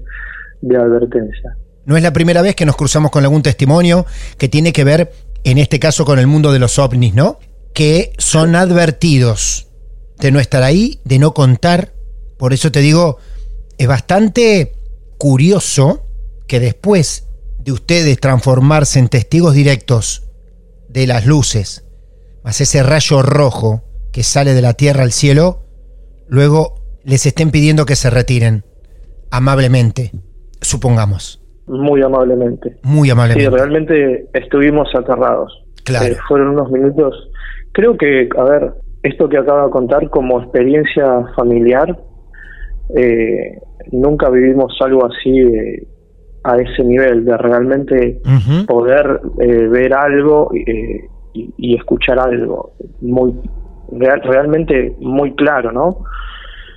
de 0.62 0.78
advertencia. 0.78 1.58
No 1.86 1.98
es 1.98 2.04
la 2.04 2.14
primera 2.14 2.42
vez 2.42 2.56
que 2.56 2.66
nos 2.66 2.76
cruzamos 2.76 3.12
con 3.12 3.24
algún 3.24 3.44
testimonio 3.44 4.06
que 4.38 4.50
tiene 4.50 4.74
que 4.74 4.84
ver, 4.84 5.12
en 5.44 5.58
este 5.58 5.80
caso, 5.80 6.06
con 6.06 6.20
el 6.20 6.28
mundo 6.28 6.52
de 6.52 6.60
los 6.60 6.80
ovnis, 6.80 7.14
¿no? 7.14 7.40
Que 7.74 8.14
son 8.18 8.56
advertidos 8.56 9.68
de 10.20 10.32
no 10.32 10.40
estar 10.40 10.64
ahí, 10.64 11.00
de 11.04 11.20
no 11.20 11.34
contar. 11.34 11.94
Por 12.38 12.54
eso 12.54 12.72
te 12.72 12.80
digo, 12.80 13.18
es 13.78 13.88
bastante 13.88 14.74
curioso 15.18 16.06
que 16.48 16.60
después 16.60 17.28
de 17.60 17.72
ustedes 17.72 18.20
transformarse 18.20 19.00
en 19.00 19.10
testigos 19.10 19.54
directos 19.54 20.24
de 20.88 21.08
las 21.08 21.26
luces, 21.26 21.84
más 22.44 22.62
ese 22.62 22.84
rayo 22.84 23.22
rojo 23.22 23.84
que 24.12 24.24
sale 24.24 24.54
de 24.54 24.62
la 24.62 24.74
tierra 24.74 25.04
al 25.04 25.12
cielo, 25.12 25.66
luego 26.28 26.82
les 27.04 27.26
estén 27.26 27.52
pidiendo 27.52 27.86
que 27.86 27.96
se 27.96 28.10
retiren 28.10 28.66
amablemente, 29.30 30.12
supongamos, 30.66 31.42
Muy 31.68 32.02
amablemente. 32.02 32.78
muy 32.84 33.08
Sí, 33.08 33.12
amablemente. 33.12 33.50
realmente 33.58 34.26
estuvimos 34.34 34.88
aterrados. 34.96 35.52
Claro. 35.84 36.06
Eh, 36.14 36.18
fueron 36.28 36.50
unos 36.50 36.72
minutos. 36.72 37.30
Creo 37.72 37.98
que, 37.98 38.30
a 38.38 38.44
ver, 38.44 38.74
esto 39.04 39.28
que 39.30 39.38
acabo 39.38 39.66
de 39.66 39.72
contar 39.72 40.10
como 40.10 40.42
experiencia 40.42 41.06
familiar, 41.36 41.96
eh, 42.96 43.60
nunca 43.92 44.30
vivimos 44.30 44.76
algo 44.82 45.06
así 45.06 45.40
de- 45.42 45.88
a 46.44 46.58
ese 46.58 46.84
nivel, 46.84 47.26
de 47.26 47.38
realmente 47.38 48.22
poder 48.68 49.20
eh, 49.40 49.68
ver 49.68 49.94
algo 49.96 50.52
eh, 50.54 51.08
y, 51.34 51.52
y 51.58 51.76
escuchar 51.76 52.20
algo 52.20 52.74
muy 53.02 53.34
real- 53.92 54.22
realmente 54.24 54.96
muy 55.00 55.34
claro, 55.36 55.72
¿no? 55.72 56.04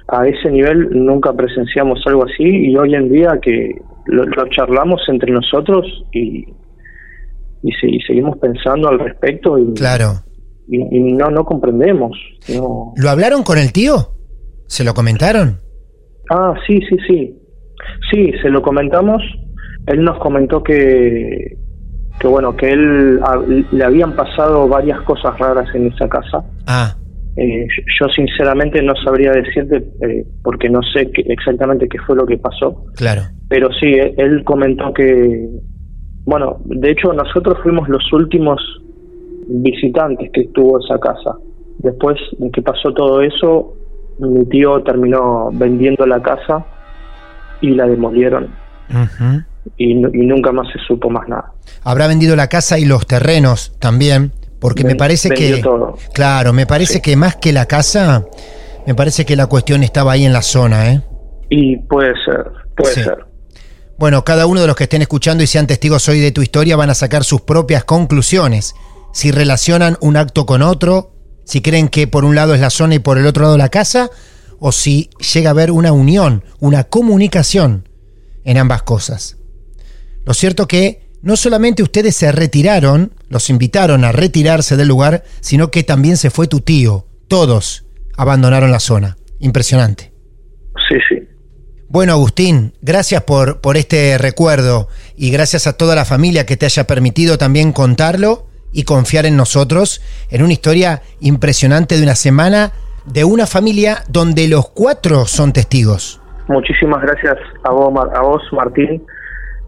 A 0.09 0.27
ese 0.27 0.51
nivel 0.51 0.89
nunca 0.91 1.33
presenciamos 1.33 2.01
algo 2.07 2.25
así 2.25 2.45
y 2.45 2.77
hoy 2.77 2.95
en 2.95 3.13
día 3.13 3.39
que 3.43 3.81
lo, 4.07 4.25
charlamos 4.49 5.03
entre 5.09 5.31
nosotros 5.33 5.87
y, 6.13 6.47
y, 7.63 8.01
seguimos 8.07 8.39
pensando 8.39 8.89
al 8.89 8.99
respecto 8.99 9.59
y, 9.59 9.75
claro. 9.75 10.23
y, 10.67 10.79
no, 11.13 11.31
no 11.31 11.45
comprendemos. 11.45 12.17
No. 12.49 12.95
¿Lo 12.97 13.11
hablaron 13.11 13.43
con 13.43 13.59
el 13.59 13.73
tío? 13.73 14.13
¿Se 14.67 14.83
lo 14.83 14.95
comentaron? 14.95 15.61
Ah, 16.31 16.55
sí, 16.67 16.81
sí, 16.89 16.97
sí. 17.07 17.39
Sí, 18.11 18.33
se 18.43 18.49
lo 18.49 18.63
comentamos. 18.63 19.23
Él 19.87 20.05
nos 20.05 20.19
comentó 20.19 20.63
que, 20.63 21.57
que 22.19 22.27
bueno, 22.27 22.57
que 22.57 22.71
él 22.71 23.21
le 23.73 23.85
habían 23.85 24.17
pasado 24.17 24.69
varias 24.69 25.01
cosas 25.03 25.39
raras 25.39 25.69
en 25.75 25.89
esa 25.93 26.09
casa. 26.09 26.45
Ah. 26.67 26.97
Eh, 27.41 27.69
yo 28.01 28.09
sinceramente 28.09 28.83
no 28.83 28.95
sabría 28.97 29.31
decirte 29.31 29.77
eh, 30.01 30.27
porque 30.43 30.69
no 30.69 30.81
sé 30.83 31.09
exactamente 31.15 31.89
qué 31.89 31.99
fue 32.01 32.17
lo 32.17 32.27
que 32.27 32.37
pasó. 32.37 32.87
Claro. 32.97 33.23
Pero 33.49 33.69
sí, 33.79 33.87
eh, 33.87 34.13
él 34.17 34.43
comentó 34.43 34.93
que, 34.93 35.49
bueno, 36.25 36.57
de 36.65 36.91
hecho 36.91 37.13
nosotros 37.13 37.59
fuimos 37.63 37.89
los 37.89 38.13
últimos 38.13 38.61
visitantes 39.47 40.31
que 40.33 40.41
estuvo 40.41 40.81
esa 40.85 40.99
casa. 40.99 41.37
Después 41.79 42.19
de 42.39 42.51
que 42.51 42.61
pasó 42.61 42.93
todo 42.93 43.23
eso, 43.23 43.73
mi 44.19 44.45
tío 44.47 44.83
terminó 44.83 45.51
vendiendo 45.53 46.07
la 46.07 46.21
casa 46.21 46.67
y 47.61 47.69
la 47.69 47.87
demolieron. 47.87 48.49
y, 49.77 49.93
y, 49.93 50.27
nunca 50.27 50.51
más 50.51 50.67
se 50.73 50.81
supo 50.89 51.09
más 51.09 51.29
nada. 51.29 51.53
Habrá 51.85 52.09
vendido 52.09 52.35
la 52.35 52.49
casa 52.49 52.81
y 52.81 52.85
los 52.85 53.07
terrenos 53.07 53.79
también, 53.79 54.33
porque 54.61 54.85
me 54.85 54.97
parece 54.97 55.31
que... 55.31 55.63
Claro, 56.13 56.53
me 56.53 56.67
parece 56.67 57.01
que 57.01 57.17
más 57.17 57.37
que 57.37 57.53
la 57.53 57.67
casa, 57.67 58.25
me 58.87 58.95
parece 58.95 59.25
que 59.25 59.37
la 59.37 59.47
cuestión 59.47 59.83
estaba 59.83 60.13
ahí 60.13 60.25
en 60.25 60.33
la 60.33 60.43
zona, 60.43 60.93
¿eh? 60.93 61.03
Y 61.51 61.77
puede 61.77 62.13
ser, 62.25 62.51
puede 62.77 62.95
ser. 62.95 63.27
Bueno, 63.99 64.25
cada 64.25 64.47
uno 64.47 64.61
de 64.61 64.67
los 64.67 64.77
que 64.77 64.85
estén 64.85 65.03
escuchando 65.03 65.43
y 65.43 65.47
sean 65.47 65.67
testigos 65.67 66.09
hoy 66.09 66.21
de 66.21 66.31
tu 66.31 66.43
historia 66.43 66.77
van 66.77 66.91
a 66.91 66.95
sacar 66.95 67.25
sus 67.25 67.41
propias 67.41 67.85
conclusiones. 67.85 68.75
Si 69.13 69.33
relacionan 69.33 69.97
un 70.01 70.17
acto 70.17 70.47
con 70.47 70.63
otro, 70.63 71.13
si 71.45 71.63
creen 71.63 71.89
que 71.89 72.07
por 72.07 72.25
un 72.25 72.35
lado 72.35 72.55
es 72.55 72.61
la 72.61 72.71
zona 72.71 72.95
y 72.95 72.99
por 73.01 73.19
el 73.19 73.27
otro 73.27 73.45
lado 73.45 73.59
la 73.59 73.71
casa, 73.71 74.11
o 74.61 74.71
si 74.71 75.11
llega 75.35 75.51
a 75.51 75.53
haber 75.53 75.71
una 75.71 75.93
unión, 75.93 76.45
una 76.61 76.85
comunicación 76.85 77.89
en 78.45 78.59
ambas 78.59 78.83
cosas. 78.83 79.37
Lo 80.25 80.35
cierto 80.35 80.69
que 80.69 81.08
no 81.23 81.37
solamente 81.37 81.83
ustedes 81.83 82.15
se 82.17 82.31
retiraron, 82.33 83.13
los 83.29 83.51
invitaron 83.51 84.05
a 84.05 84.13
retirarse 84.13 84.77
del 84.77 84.89
lugar, 84.89 85.25
sino 85.41 85.71
que 85.71 85.83
también 85.83 86.17
se 86.17 86.31
fue 86.31 86.47
tu 86.47 86.61
tío. 86.61 87.07
Todos 87.29 87.87
abandonaron 88.17 88.71
la 88.71 88.81
zona. 88.81 89.17
Impresionante. 89.41 90.13
Sí, 90.89 90.97
sí. 91.09 91.29
Bueno, 91.89 92.13
Agustín, 92.13 92.75
gracias 92.83 93.23
por, 93.23 93.61
por 93.61 93.77
este 93.77 94.19
recuerdo 94.19 94.89
y 95.17 95.31
gracias 95.31 95.67
a 95.67 95.73
toda 95.73 95.95
la 95.95 96.05
familia 96.05 96.47
que 96.47 96.57
te 96.57 96.67
haya 96.67 96.87
permitido 96.87 97.39
también 97.39 97.73
contarlo 97.73 98.47
y 98.73 98.85
confiar 98.85 99.27
en 99.27 99.37
nosotros 99.37 100.03
en 100.31 100.43
una 100.43 100.53
historia 100.53 101.03
impresionante 101.21 101.97
de 101.97 102.03
una 102.03 102.15
semana 102.15 102.73
de 103.07 103.25
una 103.25 103.47
familia 103.47 104.03
donde 104.09 104.49
los 104.49 104.69
cuatro 104.69 105.25
son 105.27 105.53
testigos. 105.53 106.21
Muchísimas 106.49 107.03
gracias 107.03 107.37
a 107.65 107.71
vos, 107.71 107.93
a 108.15 108.21
vos 108.21 108.43
Martín, 108.53 109.03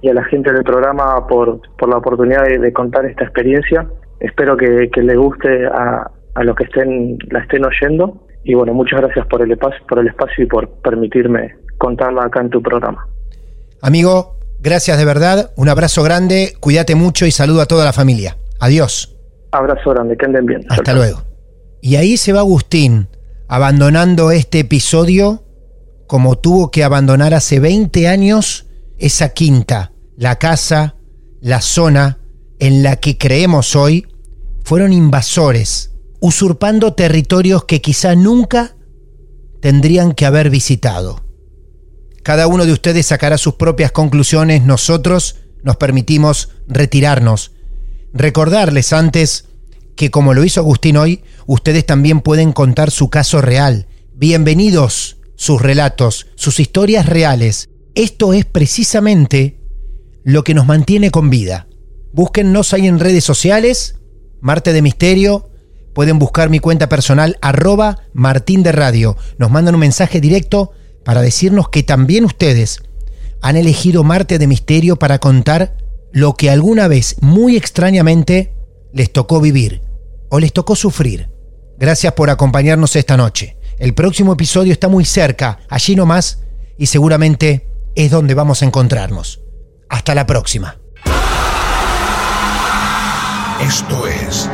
y 0.03 0.09
a 0.09 0.15
la 0.15 0.25
gente 0.25 0.53
del 0.53 0.65
programa 0.65 1.27
por, 1.27 1.61
por 1.77 1.89
la 1.89 1.99
oportunidad 1.99 2.45
de, 2.45 2.73
contar 2.73 3.05
esta 3.07 3.25
experiencia. 3.25 3.87
Espero 4.19 4.57
que, 4.57 4.91
que 4.93 5.03
le 5.03 5.17
guste 5.17 5.67
a, 5.67 6.11
a 6.35 6.45
los 6.45 6.57
que 6.57 6.65
estén, 6.65 7.19
la 7.31 7.41
estén 7.41 7.65
oyendo. 7.65 8.27
Y 8.45 8.55
bueno, 8.55 8.73
muchas 8.73 9.01
gracias 9.01 9.27
por 9.27 9.43
el, 9.43 9.53
espacio, 9.53 9.85
por 9.87 9.99
el 9.99 10.09
espacio 10.09 10.45
y 10.45 10.47
por 10.47 10.69
permitirme 10.81 11.55
contarla 11.79 12.25
acá 12.25 12.41
en 12.41 12.51
tu 12.51 12.63
programa. 12.63 13.07
Amigo, 13.83 14.37
gracias 14.61 14.99
de 14.99 15.05
verdad. 15.05 15.51
Un 15.57 15.69
abrazo 15.69 16.03
grande, 16.03 16.55
cuídate 16.61 16.95
mucho 16.95 17.27
y 17.27 17.31
saludo 17.31 17.61
a 17.61 17.67
toda 17.67 17.85
la 17.85 17.93
familia. 17.93 18.37
Adiós. 18.59 19.17
Abrazo 19.53 19.91
grande, 19.91 20.17
que 20.17 20.27
anden 20.27 20.47
bien. 20.47 20.65
Hasta 20.69 20.93
luego. 20.93 21.23
Y 21.83 21.97
ahí 21.97 22.17
se 22.17 22.33
va 22.33 22.41
Agustín, 22.41 23.09
abandonando 23.49 24.31
este 24.31 24.61
episodio 24.61 25.43
como 26.07 26.37
tuvo 26.37 26.73
que 26.73 26.83
abandonar 26.83 27.35
hace 27.35 27.61
20 27.61 28.09
años 28.09 28.67
esa 28.99 29.29
quinta, 29.29 29.90
la 30.21 30.39
casa, 30.39 30.97
la 31.41 31.63
zona 31.63 32.19
en 32.59 32.83
la 32.83 32.97
que 32.97 33.17
creemos 33.17 33.75
hoy, 33.75 34.07
fueron 34.63 34.93
invasores, 34.93 35.93
usurpando 36.21 36.93
territorios 36.93 37.65
que 37.65 37.81
quizá 37.81 38.15
nunca 38.15 38.77
tendrían 39.63 40.13
que 40.13 40.27
haber 40.27 40.51
visitado. 40.51 41.25
Cada 42.23 42.49
uno 42.49 42.67
de 42.67 42.73
ustedes 42.75 43.07
sacará 43.07 43.39
sus 43.39 43.55
propias 43.55 43.93
conclusiones, 43.93 44.63
nosotros 44.63 45.37
nos 45.63 45.77
permitimos 45.77 46.51
retirarnos 46.69 47.53
Recordarles 48.13 48.93
antes 48.93 49.47
que 49.97 50.11
como 50.11 50.35
lo 50.35 50.45
hizo 50.45 50.61
Agustín 50.61 50.99
hoy, 50.99 51.23
ustedes 51.47 51.87
también 51.87 52.21
pueden 52.21 52.53
contar 52.53 52.91
su 52.91 53.09
caso 53.09 53.41
real. 53.41 53.87
Bienvenidos 54.13 55.17
sus 55.37 55.63
relatos, 55.63 56.27
sus 56.35 56.61
historias 56.61 57.07
reales. 57.07 57.71
Esto 57.95 58.35
es 58.35 58.45
precisamente 58.45 59.60
lo 60.25 60.45
que 60.45 60.55
nos 60.55 60.67
mantiene 60.67 61.11
con 61.11 61.31
vida. 61.31 61.67
Búsquennos 62.13 62.73
ahí 62.73 62.87
en 62.87 62.99
redes 62.99 63.25
sociales, 63.25 63.97
Marte 64.41 64.73
de 64.73 64.83
Misterio, 64.83 65.51
pueden 65.95 66.19
buscar 66.19 66.51
mi 66.51 66.61
cuenta 66.61 66.89
personal 66.89 67.37
arroba 67.41 67.99
Martín 68.13 68.63
de 68.63 68.73
Radio. 68.73 69.17
Nos 69.39 69.51
mandan 69.51 69.75
un 69.75 69.81
mensaje 69.81 70.21
directo 70.21 70.73
para 71.05 71.23
decirnos 71.23 71.69
que 71.69 71.83
también 71.83 72.25
ustedes 72.25 72.81
han 73.43 73.57
elegido 73.57 74.05
Marte 74.05 74.39
de 74.39 74.47
Misterio 74.47 74.97
para 74.97 75.19
contar 75.19 75.77
lo 76.13 76.35
que 76.35 76.51
alguna 76.51 76.89
vez, 76.89 77.17
muy 77.21 77.57
extrañamente, 77.57 78.55
les 78.93 79.13
tocó 79.13 79.41
vivir 79.41 79.83
o 80.29 80.41
les 80.41 80.53
tocó 80.53 80.77
sufrir. 80.77 81.29
Gracias 81.79 82.13
por 82.13 82.31
acompañarnos 82.31 82.97
esta 82.97 83.17
noche. 83.17 83.57
El 83.79 83.95
próximo 83.95 84.35
episodio 84.35 84.73
está 84.73 84.89
muy 84.89 85.05
cerca, 85.05 85.61
allí 85.69 85.97
nomás, 85.97 86.41
y 86.77 86.87
seguramente 86.87 87.67
es 87.95 88.11
donde 88.11 88.35
vamos 88.35 88.63
a 88.63 88.67
encontrarnos. 88.67 89.41
Hasta 89.91 90.15
la 90.15 90.25
próxima. 90.25 90.77
Esto 93.61 94.07
es 94.07 94.49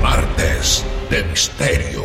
Martes 0.00 0.84
de 1.10 1.24
Misterio. 1.24 2.04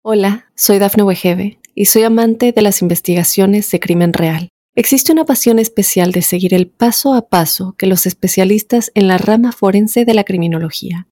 Hola, 0.00 0.46
soy 0.56 0.78
Dafne 0.78 1.02
Wegebe 1.02 1.60
y 1.74 1.84
soy 1.84 2.04
amante 2.04 2.52
de 2.52 2.62
las 2.62 2.80
investigaciones 2.80 3.70
de 3.70 3.80
crimen 3.80 4.14
real. 4.14 4.48
Existe 4.74 5.12
una 5.12 5.26
pasión 5.26 5.58
especial 5.58 6.12
de 6.12 6.22
seguir 6.22 6.54
el 6.54 6.68
paso 6.68 7.12
a 7.12 7.28
paso 7.28 7.74
que 7.76 7.86
los 7.86 8.06
especialistas 8.06 8.90
en 8.94 9.08
la 9.08 9.18
rama 9.18 9.52
forense 9.52 10.06
de 10.06 10.14
la 10.14 10.24
criminología 10.24 11.06